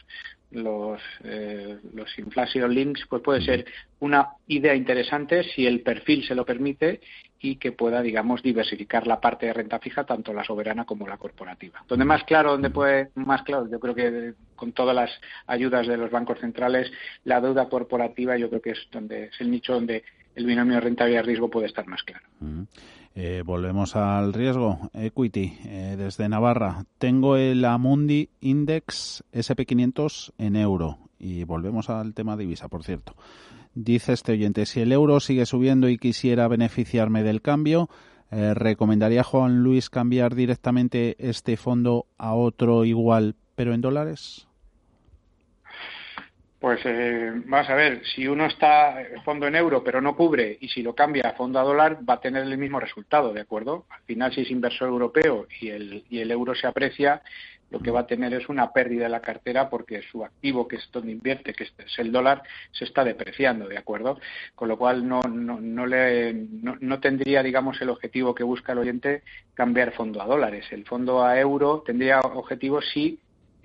[0.56, 3.66] los, eh, los inflation links, pues puede ser
[4.00, 7.00] una idea interesante si el perfil se lo permite
[7.40, 11.18] y que pueda, digamos, diversificar la parte de renta fija, tanto la soberana como la
[11.18, 11.84] corporativa.
[11.86, 15.10] Donde más claro, donde puede, más claro, yo creo que con todas las
[15.46, 16.90] ayudas de los bancos centrales,
[17.24, 20.02] la deuda corporativa yo creo que es donde es el nicho donde
[20.34, 22.24] el binomio rentabilidad-riesgo puede estar más claro.
[23.18, 24.90] Eh, volvemos al riesgo.
[24.92, 26.84] Equity, eh, desde Navarra.
[26.98, 30.98] Tengo el Amundi Index SP500 en euro.
[31.18, 33.14] Y volvemos al tema divisa, por cierto.
[33.74, 37.88] Dice este oyente, si el euro sigue subiendo y quisiera beneficiarme del cambio,
[38.32, 44.45] Eh, ¿Recomendaría Juan Luis cambiar directamente este fondo a otro igual, pero en dólares?
[46.58, 50.56] Pues eh, vamos a ver, si uno está en fondo en euro pero no cubre
[50.58, 53.42] y si lo cambia a fondo a dólar va a tener el mismo resultado, ¿de
[53.42, 53.84] acuerdo?
[53.90, 57.22] Al final si es inversor europeo y el, y el euro se aprecia,
[57.70, 60.76] lo que va a tener es una pérdida de la cartera porque su activo, que
[60.76, 64.20] es donde invierte, que es el dólar, se está depreciando, ¿de acuerdo?
[64.54, 68.78] Con lo cual no, no, no, le, no, tendría, digamos, el objetivo que busca el
[68.78, 69.22] oyente
[69.54, 70.66] cambiar fondo a dólares.
[70.70, 73.18] El fondo a euro tendría objetivo si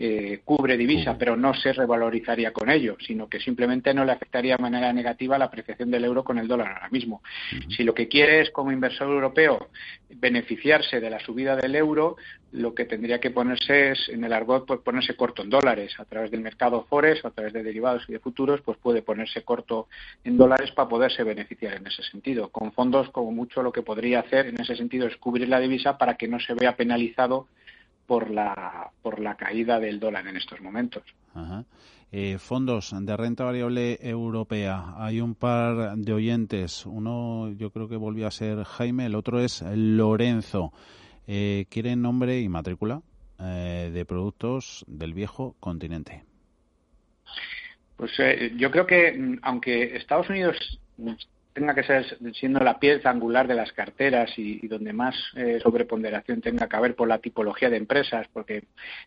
[0.04, 4.58] eh, cubre divisa, pero no se revalorizaría con ello, sino que simplemente no le afectaría
[4.58, 7.22] de manera negativa la apreciación del euro con el dólar ahora mismo.
[7.70, 9.70] Si lo que quiere es, como inversor europeo,
[10.10, 12.16] beneficiarse de la subida del euro,
[12.52, 15.94] lo que tendría que ponerse es, en el argot, pues ponerse corto en dólares.
[16.00, 19.44] A través del mercado Forex, a través de derivados y de futuros, pues puede ponerse
[19.44, 19.88] corto
[20.24, 22.50] en dólares para poderse beneficiar en ese sentido.
[22.50, 26.00] Con fondos, como mucho, lo que podría hacer en ese sentido es cubrir la divisa
[26.00, 27.46] para que no se vea penalizado
[28.12, 31.02] por la, por la caída del dólar en estos momentos.
[32.12, 34.96] Eh, fondos de renta variable europea.
[34.98, 36.86] Hay un par de oyentes.
[36.86, 40.74] Uno yo creo que volvió a ser Jaime, el otro es Lorenzo.
[41.26, 43.02] Eh, ¿Quieren nombre y matrícula
[43.40, 46.26] eh, de productos del viejo continente?
[47.96, 50.58] Pues eh, yo creo que mm, aunque Estados Unidos
[51.54, 56.42] tenga que ser siendo la pieza angular de las carteras y, donde más eh, sobreponderación
[56.42, 58.64] tenga que haber por la tipología de empresas, porque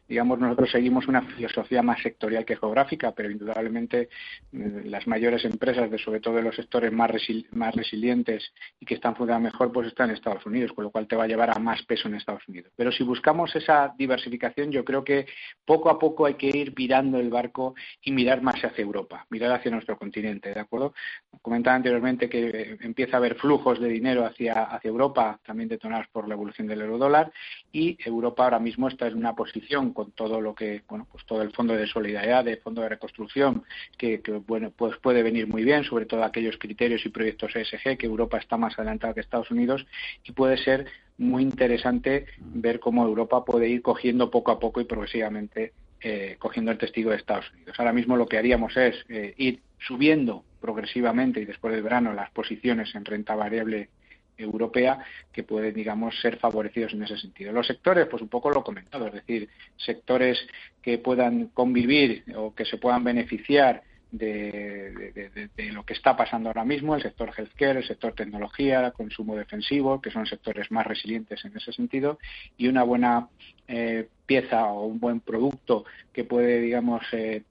[0.09, 4.09] digamos nosotros seguimos una filosofía más sectorial que geográfica, pero indudablemente
[4.53, 9.17] eh, las mayores empresas, de sobre todo de los sectores más, resilientes y que están
[9.17, 11.59] funcionando mejor, pues están en Estados Unidos, con lo cual te va a llevar a
[11.59, 12.73] más peso en Estados Unidos.
[12.77, 15.27] Pero si buscamos esa diversificación, yo creo que
[15.65, 19.53] poco a poco hay que ir virando el barco y mirar más hacia Europa, mirar
[19.53, 20.95] hacia nuestro continente, ¿de acuerdo?
[21.41, 26.29] Comentaba anteriormente que empieza a haber flujos de dinero hacia, hacia Europa, también detonados por
[26.29, 27.33] la evolución del euro-dólar,
[27.73, 31.43] y Europa ahora mismo está en una posición con todo lo que, bueno, pues todo
[31.43, 33.65] el fondo de solidaridad, el fondo de reconstrucción,
[33.97, 38.07] que, bueno, pues puede venir muy bien, sobre todo aquellos criterios y proyectos ESG, que
[38.07, 39.87] Europa está más adelantada que Estados Unidos,
[40.25, 44.85] y puede ser muy interesante ver cómo Europa puede ir cogiendo poco a poco y
[44.85, 45.73] progresivamente
[46.07, 47.75] eh, cogiendo el testigo de Estados Unidos.
[47.79, 52.31] Ahora mismo lo que haríamos es eh, ir subiendo progresivamente y después del verano las
[52.31, 53.89] posiciones en renta variable
[54.37, 54.99] europea
[55.33, 57.53] que pueden, digamos, ser favorecidos en ese sentido.
[57.53, 59.49] Los sectores, pues un poco lo he comentado, es decir,
[59.79, 60.47] sectores
[60.83, 63.83] que puedan convivir o que se puedan beneficiar
[64.17, 70.01] de, lo que está pasando ahora mismo, el sector healthcare, el sector tecnología, consumo defensivo,
[70.01, 72.19] que son sectores más resilientes en ese sentido,
[72.57, 73.29] y una buena
[73.67, 77.43] eh, pieza o un buen producto que puede, digamos, eh,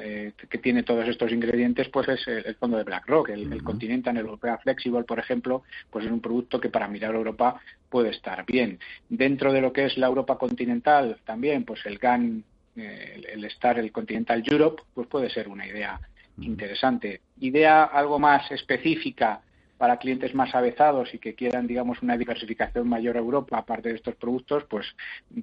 [0.00, 3.30] eh, que tiene todos estos ingredientes, pues es el, fondo de BlackRock.
[3.30, 7.60] El, el Continental Europea Flexible, por ejemplo, pues es un producto que para mirar Europa
[7.88, 8.78] puede estar bien.
[9.08, 12.44] Dentro de lo que es la Europa continental, también, pues el GAN
[12.76, 16.00] el, estar el Continental Europe, pues puede ser una idea
[16.38, 17.20] interesante.
[17.40, 19.42] Idea algo más específica
[19.82, 23.96] para clientes más avezados y que quieran, digamos, una diversificación mayor a Europa, aparte de
[23.96, 24.86] estos productos, pues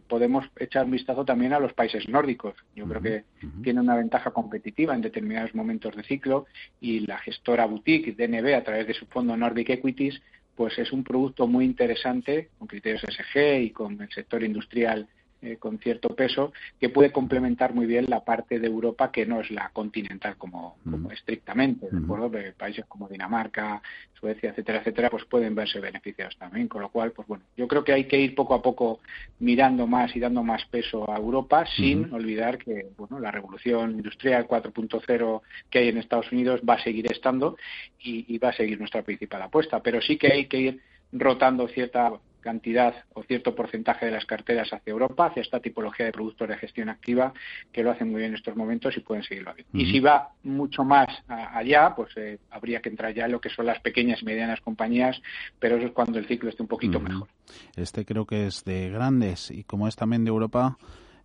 [0.07, 2.55] podemos echar un vistazo también a los países nórdicos.
[2.73, 3.23] Yo creo que
[3.61, 6.45] tiene una ventaja competitiva en determinados momentos de ciclo
[6.79, 10.21] y la gestora boutique DNB, a través de su fondo Nordic Equities,
[10.55, 15.09] pues es un producto muy interesante con criterios SG y con el sector industrial
[15.41, 19.39] eh, con cierto peso que puede complementar muy bien la parte de Europa que no
[19.39, 20.75] es la continental como,
[21.11, 22.29] estrictamente, ¿de acuerdo?
[22.57, 23.81] países como Dinamarca,
[24.19, 27.85] Suecia, etcétera, etcétera, pues pueden verse beneficiados también, con lo cual, pues bueno, yo creo
[27.85, 28.99] que hay que ir poco a poco
[29.39, 34.45] mirando más y dando más peso a Europa sin olvidar que, bueno, la revolución industrial
[34.45, 37.55] 4.0 que hay en Estados Unidos va a seguir estando
[38.01, 40.81] y va a seguir nuestra principal apuesta, pero sí que hay que ir
[41.11, 46.11] rotando cierta cantidad o cierto porcentaje de las carteras hacia Europa, hacia esta tipología de
[46.11, 47.33] productos de gestión activa
[47.71, 49.77] que lo hacen muy bien en estos momentos y pueden seguirlo haciendo.
[49.77, 53.49] Y si va mucho más allá, pues eh, habría que entrar ya en lo que
[53.49, 55.21] son las pequeñas y medianas compañías,
[55.59, 57.27] pero eso es cuando el ciclo esté un poquito mejor.
[57.75, 60.77] Este creo que es de grandes y como es también de Europa,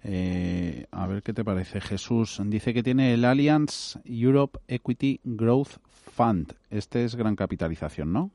[0.03, 1.81] eh, a ver qué te parece.
[1.81, 6.55] Jesús dice que tiene el Allianz Europe Equity Growth Fund.
[6.71, 8.31] Este es gran capitalización, ¿no?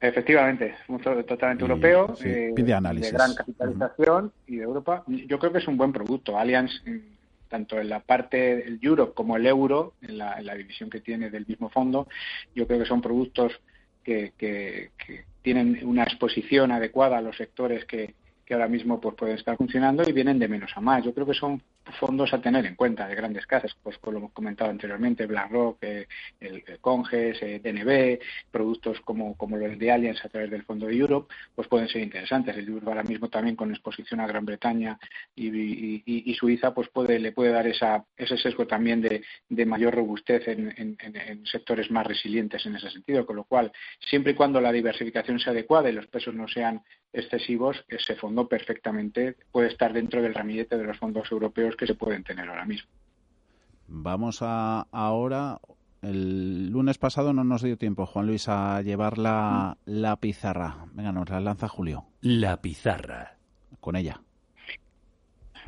[0.00, 5.02] Efectivamente, es totalmente europeo, eh, de gran capitalización y de Europa.
[5.06, 6.38] Yo creo que es un buen producto.
[6.38, 6.70] Allianz,
[7.48, 11.46] tanto en la parte del Europe como el euro, en la, división que tiene del
[11.46, 12.06] mismo fondo,
[12.54, 13.60] yo creo que son productos
[14.04, 14.90] que, que
[15.42, 18.14] tienen una exposición adecuada a los sectores que,
[18.48, 21.04] que ahora mismo pues pueden estar funcionando y vienen de menos a más.
[21.04, 21.60] Yo creo que son
[21.98, 26.06] fondos a tener en cuenta de grandes casas, pues como hemos comentado anteriormente, BlackRock, eh,
[26.40, 28.20] el, Conges, eh, DNB,
[28.50, 32.02] productos como, como los de Allianz a través del fondo de Europe, pues pueden ser
[32.02, 32.56] interesantes.
[32.56, 34.98] El Europe ahora mismo también con exposición a Gran Bretaña
[35.34, 40.46] y, Suiza, pues puede, le puede dar esa, ese sesgo también de, de mayor robustez
[40.46, 44.70] en, en, sectores más resilientes en ese sentido, con lo cual, siempre y cuando la
[44.70, 46.82] diversificación sea adecuada y los pesos no sean
[47.12, 51.94] excesivos, ese fondo perfectamente puede estar dentro del ramillete de los fondos europeos que se
[51.94, 52.90] pueden tener ahora mismo.
[53.86, 55.58] Vamos a ahora.
[56.02, 60.84] El lunes pasado no nos dio tiempo, Juan Luis, a llevar la, la pizarra.
[60.92, 62.04] Venga, nos la lanza Julio.
[62.20, 63.36] La pizarra.
[63.80, 64.20] Con ella.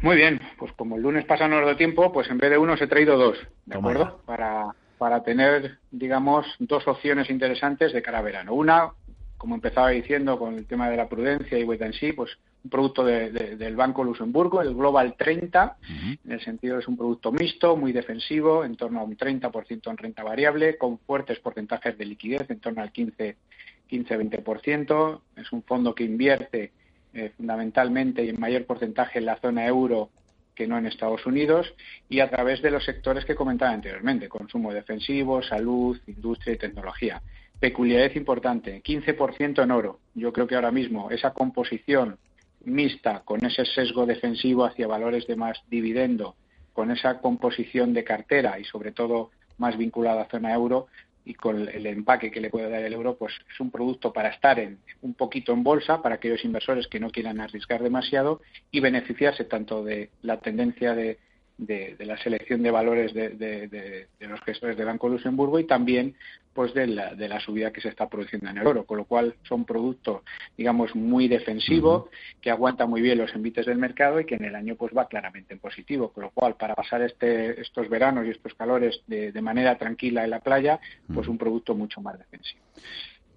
[0.03, 2.59] Muy bien, pues como el lunes pasado no nos dio tiempo, pues en vez de
[2.59, 4.23] uno se he traído dos, ¿de acuerdo?
[4.25, 8.55] Para, para tener, digamos, dos opciones interesantes de cara a verano.
[8.55, 8.91] Una,
[9.37, 12.31] como empezaba diciendo, con el tema de la prudencia y wait and see, pues
[12.63, 15.79] un producto del Banco Luxemburgo, el Global 30,
[16.25, 19.91] en el sentido de es un producto mixto, muy defensivo, en torno a un 30%
[19.91, 25.21] en renta variable, con fuertes porcentajes de liquidez, en torno al 15-20%.
[25.37, 26.73] Es un fondo que invierte
[27.15, 30.11] eh, fundamentalmente y en mayor porcentaje en la zona euro
[30.55, 31.73] que no en Estados Unidos
[32.09, 37.23] y a través de los sectores que comentaba anteriormente, consumo defensivo, salud, industria y tecnología.
[37.59, 40.01] Peculiaridad importante, 15% en oro.
[40.15, 42.19] Yo creo que ahora mismo esa composición
[42.65, 46.37] mixta con ese sesgo defensivo hacia valores de más dividendo,
[46.73, 50.87] con esa composición de cartera y sobre todo más vinculada a zona euro
[51.25, 54.31] y con el empaque que le puede dar el euro, pues es un producto para
[54.31, 58.41] estar en, un poquito en bolsa para aquellos inversores que no quieran arriesgar demasiado
[58.71, 61.19] y beneficiarse tanto de la tendencia de,
[61.61, 66.15] de, la selección de valores de, de, los gestores de Banco Luxemburgo y también
[66.55, 69.05] pues de la, de la subida que se está produciendo en el oro, con lo
[69.05, 70.23] cual son productos,
[70.57, 72.09] digamos, muy defensivos,
[72.41, 75.07] que aguantan muy bien los envites del mercado y que en el año pues va
[75.07, 79.41] claramente en positivo, con lo cual para pasar este, estos veranos y estos calores de,
[79.41, 80.81] manera tranquila en la playa,
[81.13, 82.63] pues un producto mucho más defensivo.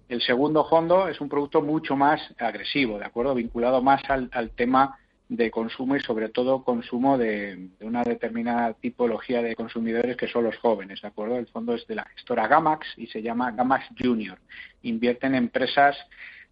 [0.08, 3.34] El segundo fondo es un producto mucho más agresivo, ¿de acuerdo?
[3.34, 4.98] Vinculado más al, al tema
[5.28, 10.56] de consumo y sobre todo consumo de, una determinada tipología de consumidores que son los
[10.58, 11.38] jóvenes, ¿de acuerdo?
[11.38, 14.38] El fondo es de la gestora Gamax y se llama Gamax Junior.
[14.82, 15.96] Invierten en empresas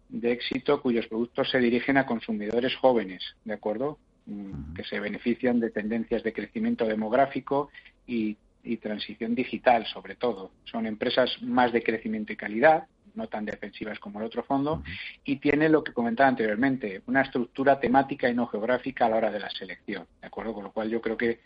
[0.09, 3.99] de éxito cuyos productos se dirigen a consumidores jóvenes, ¿de acuerdo?
[4.25, 7.69] Mm, que se benefician de tendencias de crecimiento demográfico
[8.07, 10.51] y, y transición digital, sobre todo.
[10.63, 14.83] Son empresas más de crecimiento y calidad, no tan defensivas como el otro fondo,
[15.23, 19.31] y tiene lo que comentaba anteriormente, una estructura temática y no geográfica a la hora
[19.31, 20.53] de la selección, ¿de acuerdo?
[20.53, 21.39] Con lo cual yo creo que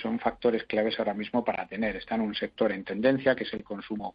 [0.00, 1.96] son factores claves ahora mismo para tener.
[1.96, 4.14] Está en un sector en tendencia, que es el consumo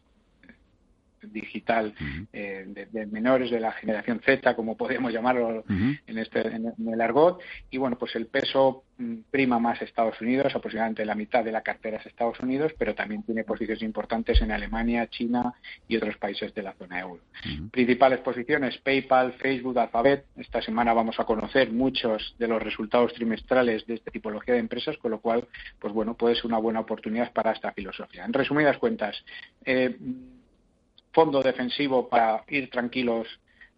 [1.31, 1.93] digital
[2.31, 7.41] eh, de, menores de la generación Z, como podemos llamarlo en, este, en, el argot.
[7.69, 11.61] Y bueno, pues el peso mm, prima más Estados Unidos, aproximadamente la mitad de la
[11.61, 15.53] cartera es Estados Unidos, pero también tiene posiciones importantes en Alemania, China
[15.87, 17.21] y otros países de la zona euro.
[17.71, 20.25] Principales posiciones, PayPal, Facebook, Alphabet.
[20.37, 24.97] Esta semana vamos a conocer muchos de los resultados trimestrales de esta tipología de empresas,
[24.97, 25.47] con lo cual,
[25.79, 28.25] pues bueno, puede ser una buena oportunidad para esta filosofía.
[28.25, 29.23] En resumidas cuentas,
[29.65, 29.97] eh,
[31.13, 33.27] fondo defensivo para ir tranquilos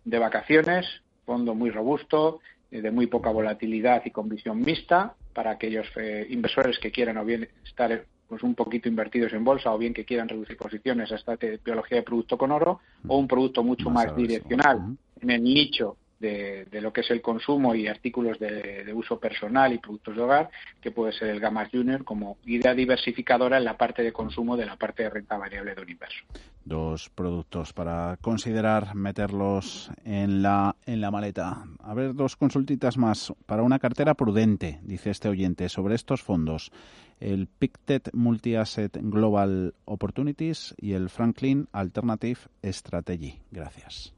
[0.04, 0.86] de vacaciones,
[1.26, 2.40] fondo muy robusto,
[2.72, 7.18] eh, de muy poca volatilidad y con visión mixta para aquellos eh, inversores que quieran
[7.18, 11.12] o bien estar pues un poquito invertidos en bolsa o bien que quieran reducir posiciones
[11.12, 15.44] a esta tipología de producto con oro o un producto mucho más, direccional en el
[15.44, 20.22] nicho de, lo que es el consumo y artículos de, uso personal y productos de
[20.22, 20.49] hogar,
[20.82, 24.66] que puede ser el Gamma Junior como idea diversificadora en la parte de consumo de
[24.66, 26.24] la parte de renta variable de un inverso.
[26.63, 31.63] Dos productos para considerar meterlos en la, en la maleta.
[31.80, 33.34] A ver, dos consultitas más.
[33.45, 36.72] Para una cartera prudente, dice este oyente, sobre estos fondos.
[37.20, 43.39] El Pictet Multi-Asset Global Opportunities y el Franklin Alternative Strategy.
[43.51, 44.14] Gracias.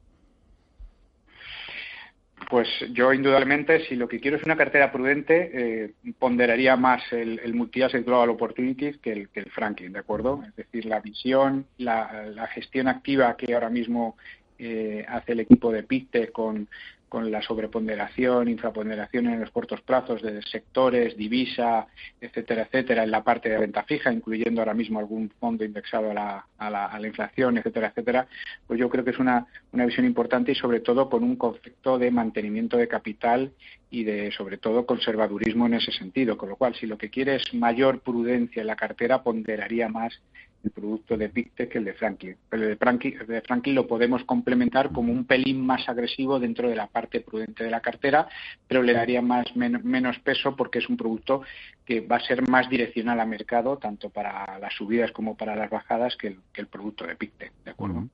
[2.49, 7.39] Pues yo indudablemente, si lo que quiero es una cartera prudente, eh, ponderaría más el,
[7.39, 10.41] el Multi-Asset Global Opportunities que el, que el Franklin, ¿de acuerdo?
[10.47, 14.15] Es decir, la visión, la, gestión activa que ahora mismo
[14.59, 16.69] eh, hace el equipo de PICTE con,
[17.09, 21.87] con la sobreponderación, infraponderación en los cortos plazos de sectores, divisa,
[22.19, 26.13] etcétera, etcétera, en la parte de renta fija, incluyendo ahora mismo algún fondo indexado a
[26.13, 28.27] la, a la, a la inflación, etcétera, etcétera,
[28.65, 31.97] pues yo creo que es una, una visión importante y sobre todo con un concepto
[31.97, 33.51] de mantenimiento de capital
[33.89, 37.35] y de sobre todo conservadurismo en ese sentido, con lo cual si lo que quiere
[37.35, 40.19] es mayor prudencia en la cartera ponderaría más
[40.63, 42.35] el producto de Pictet que el de Franklin.
[42.49, 46.69] Pero el de Franklin, de Franklin lo podemos complementar como un pelín más agresivo dentro
[46.69, 48.27] de la parte prudente de la cartera,
[48.67, 51.41] pero le daría más menos peso porque es un producto
[51.85, 55.69] que va a ser más direccional al mercado, tanto para las subidas como para las
[55.69, 57.51] bajadas, que el, producto de Pictet.
[57.63, 58.07] ¿De acuerdo?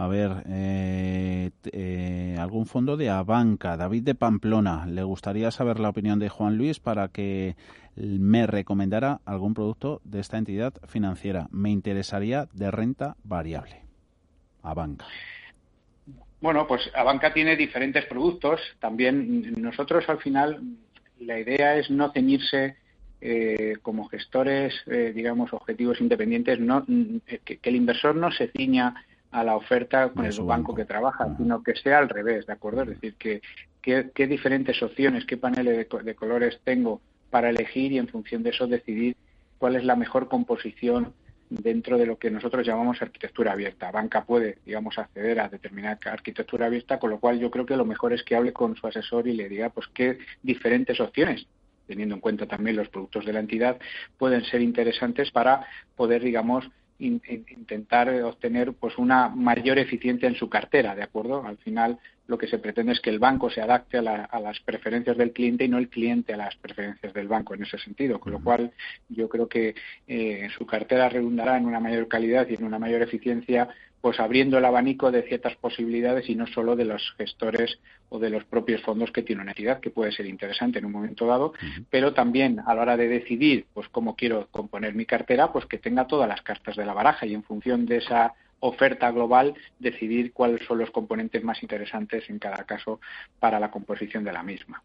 [0.00, 4.86] A ver, eh, eh, algún fondo de Abanca, David de Pamplona.
[4.86, 7.56] Le gustaría saber la opinión de Juan Luis para que
[7.96, 11.48] me recomendara algún producto de esta entidad financiera.
[11.50, 13.82] Me interesaría de renta variable.
[14.62, 15.04] Abanca.
[16.40, 18.60] Bueno, pues Abanca tiene diferentes productos.
[18.78, 20.62] También nosotros al final
[21.18, 22.76] la idea es no ceñirse
[23.20, 26.86] eh, como gestores, digamos, objetivos independientes, no,
[27.44, 28.94] que, el inversor no se ciña
[29.30, 32.82] a la oferta con el banco, que trabaja, sino que sea al revés, ¿de acuerdo?
[32.82, 33.40] Es decir, que
[33.82, 37.00] qué diferentes opciones, qué paneles de, colores tengo
[37.30, 39.16] para elegir y en función de eso decidir
[39.58, 41.14] cuál es la mejor composición
[41.50, 43.90] dentro de lo que nosotros llamamos arquitectura abierta.
[43.90, 47.86] Banca puede, digamos, acceder a determinada arquitectura abierta, con lo cual yo creo que lo
[47.86, 51.46] mejor es que hable con su asesor y le diga pues qué diferentes opciones
[51.86, 53.78] teniendo en cuenta también los productos de la entidad,
[54.18, 55.66] pueden ser interesantes para
[55.96, 56.68] poder, digamos,
[56.98, 61.44] intentar obtener pues una mayor eficiencia en su cartera, ¿de acuerdo?
[61.46, 65.16] Al final lo que se pretende es que el banco se adapte a, las preferencias
[65.16, 68.32] del cliente y no el cliente a las preferencias del banco en ese sentido, con
[68.32, 68.70] lo cual
[69.08, 69.74] yo creo que
[70.06, 73.68] eh, su cartera redundará en una mayor calidad y en una mayor eficiencia
[74.00, 77.78] pues abriendo el abanico de ciertas posibilidades y no solo de los gestores
[78.08, 80.92] o de los propios fondos que tiene una entidad, que puede ser interesante en un
[80.92, 81.52] momento dado,
[81.90, 85.78] pero también a la hora de decidir pues cómo quiero componer mi cartera, pues que
[85.78, 90.32] tenga todas las cartas de la baraja y en función de esa oferta global decidir
[90.32, 93.00] cuáles son los componentes más interesantes en cada caso
[93.38, 94.82] para la composición de la misma.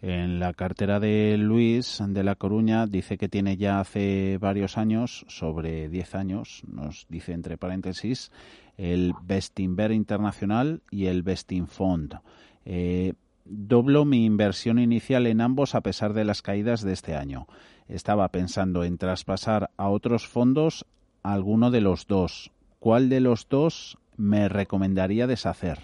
[0.00, 5.24] En la cartera de Luis de La Coruña dice que tiene ya hace varios años,
[5.28, 8.30] sobre 10 años, nos dice entre paréntesis,
[8.76, 12.20] el Bestinver Internacional y el Bestin Fund.
[12.64, 17.48] Eh, doblo mi inversión inicial en ambos a pesar de las caídas de este año.
[17.88, 20.86] Estaba pensando en traspasar a otros fondos
[21.24, 22.52] alguno de los dos.
[22.78, 25.80] ¿Cuál de los dos me recomendaría deshacer?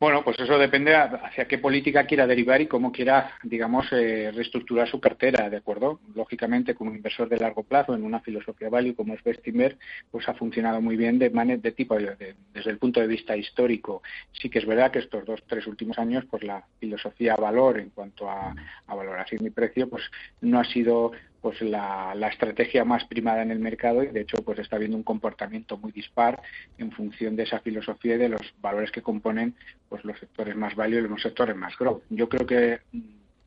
[0.00, 4.88] Bueno, pues eso depende hacia qué política quiera derivar y cómo quiera, digamos, eh, reestructurar
[4.88, 5.98] su cartera, ¿de acuerdo?
[6.14, 9.76] Lógicamente, como inversor de largo plazo en una filosofía value como es Bestinver,
[10.12, 14.02] pues ha funcionado muy bien de, de tipo, desde el punto de vista histórico.
[14.40, 17.90] Sí que es verdad que estos dos, tres últimos años, pues la filosofía valor en
[17.90, 18.54] cuanto a,
[18.86, 20.04] a valoración y precio, pues
[20.42, 21.10] no ha sido
[21.40, 25.02] pues la, estrategia más primada en el mercado y de hecho pues está habiendo un
[25.02, 26.40] comportamiento muy dispar
[26.78, 29.54] en función de esa filosofía y de los valores que componen
[29.88, 32.02] pues los sectores más value y los sectores más growth.
[32.10, 32.80] Yo creo que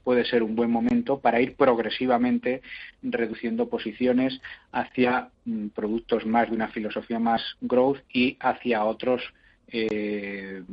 [0.03, 2.61] puede ser un buen momento para ir progresivamente
[3.03, 9.21] reduciendo posiciones hacia mm, productos más de una filosofía más growth y hacia otros
[9.67, 10.63] eh,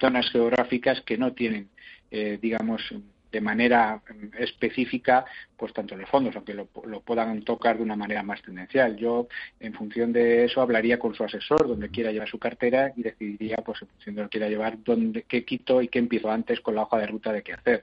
[0.00, 1.68] zonas geográficas que no tienen
[2.10, 2.82] eh, digamos
[3.30, 5.24] de manera mm, específica,
[5.56, 8.96] pues tanto los fondos, aunque lo, puedan tocar de una manera más tendencial.
[8.96, 9.28] Yo,
[9.60, 13.56] en función de eso, hablaría con su asesor, donde quiera llevar su cartera, y decidiría,
[13.56, 16.60] pues en función de lo que quiera llevar, dónde, qué quito y qué empiezo antes
[16.60, 17.82] con la hoja de ruta de qué hacer.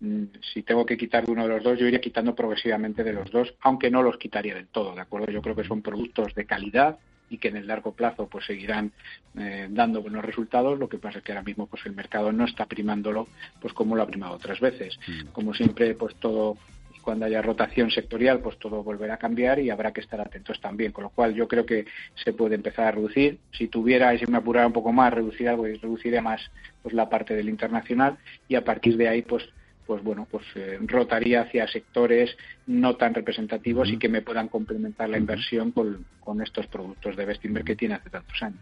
[0.00, 3.12] Mm, si tengo que quitar de uno de los dos, yo iría quitando progresivamente de
[3.12, 5.30] los dos, aunque no los quitaría del todo, ¿de acuerdo?
[5.32, 6.98] Yo creo que son productos de calidad,
[7.30, 8.92] y que en el largo plazo pues seguirán
[9.38, 10.78] eh, dando buenos resultados.
[10.78, 13.28] Lo que pasa es que ahora mismo pues el mercado no está primándolo
[13.60, 14.98] pues como lo ha primado otras veces.
[15.06, 15.28] Mm.
[15.32, 16.56] como siempre pues todo
[17.02, 20.90] cuando haya rotación sectorial pues todo volverá a cambiar y habrá que estar atentos también.
[20.90, 23.38] Con lo cual yo creo que se puede empezar a reducir.
[23.52, 26.40] Si tuviera y si me apurara un poco más reducir algo y reduciría más
[26.82, 28.18] pues la parte del internacional.
[28.48, 29.48] Y a partir de ahí pues
[29.86, 35.08] pues bueno, pues eh, rotaría hacia sectores no tan representativos y que me puedan complementar
[35.08, 36.04] la inversión con,
[36.42, 38.58] estos productos de Bestinver que tiene hace tantos años.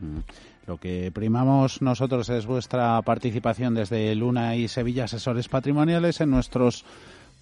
[0.67, 6.85] Lo que primamos nosotros es vuestra participación desde Luna y Sevilla Asesores Patrimoniales en nuestros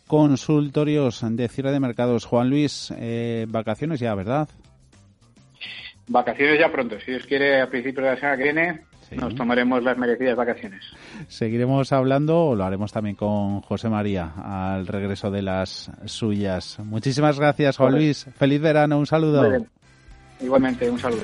[0.06, 2.24] consultorios de cierre de mercados.
[2.24, 4.48] Juan Luis, eh, vacaciones ya, ¿verdad?
[6.06, 7.00] Vacaciones ya pronto.
[7.00, 8.80] Si Dios quiere, a principios de la semana que viene,
[9.16, 10.82] nos tomaremos las merecidas vacaciones.
[11.28, 16.78] Seguiremos hablando, o lo haremos también con José María al regreso de las suyas.
[16.84, 18.26] Muchísimas gracias, Juan Luis.
[18.36, 19.66] Feliz verano, un saludo.
[20.40, 21.22] Igualmente, un saludo.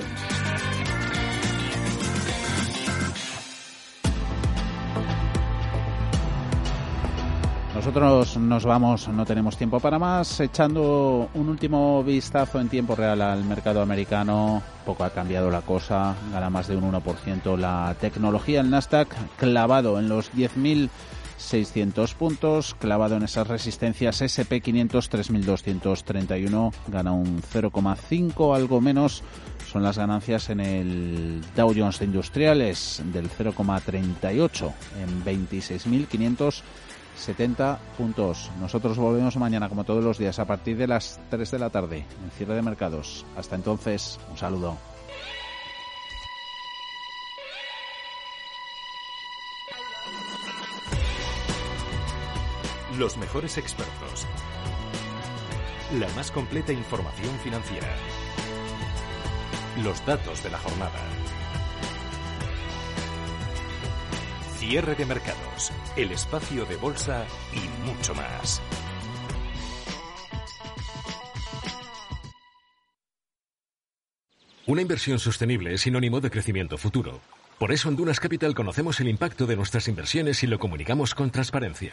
[7.89, 13.23] Nosotros nos vamos, no tenemos tiempo para más, echando un último vistazo en tiempo real
[13.23, 14.63] al mercado americano.
[14.85, 19.09] Poco ha cambiado la cosa, gana más de un 1% la tecnología, el Nasdaq
[19.39, 20.91] clavado en los 10.000
[22.19, 29.23] puntos, clavado en esas resistencias SP500 3231, gana un 0,5 algo menos,
[29.73, 34.73] son las ganancias en el Dow Jones Industriales del 0,38
[35.03, 36.63] en 26500
[37.19, 38.51] 70.2.
[38.61, 42.07] Nosotros volvemos mañana, como todos los días, a partir de las 3 de la tarde,
[42.23, 43.27] en cierre de mercados.
[43.37, 44.77] Hasta entonces, un saludo.
[52.97, 54.27] Los mejores expertos.
[55.99, 57.89] La más completa información financiera.
[59.85, 61.28] Los datos de la jornada.
[64.59, 65.71] Cierre de mercados.
[65.97, 68.61] El espacio de bolsa y mucho más.
[74.67, 77.21] Una inversión sostenible es sinónimo de crecimiento futuro.
[77.61, 81.31] Por eso en Dunas Capital conocemos el impacto de nuestras inversiones y lo comunicamos con
[81.31, 81.93] transparencia.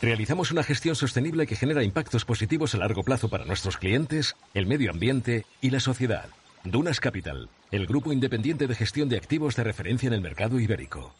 [0.00, 4.66] Realizamos una gestión sostenible que genera impactos positivos a largo plazo para nuestros clientes, el
[4.66, 6.28] medio ambiente y la sociedad.
[6.62, 11.12] Dunas Capital, el grupo independiente de gestión de activos de referencia en el mercado ibérico.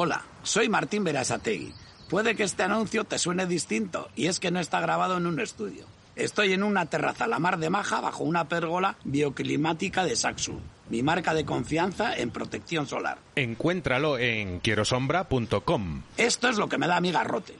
[0.00, 1.74] Hola, soy Martín Berasategui.
[2.08, 5.40] Puede que este anuncio te suene distinto y es que no está grabado en un
[5.40, 5.86] estudio.
[6.14, 10.60] Estoy en una terraza a la mar de Maja bajo una pérgola bioclimática de Saxo,
[10.88, 13.18] mi marca de confianza en protección solar.
[13.34, 16.02] Encuéntralo en quierosombra.com.
[16.16, 17.54] Esto es lo que me da mi garrote.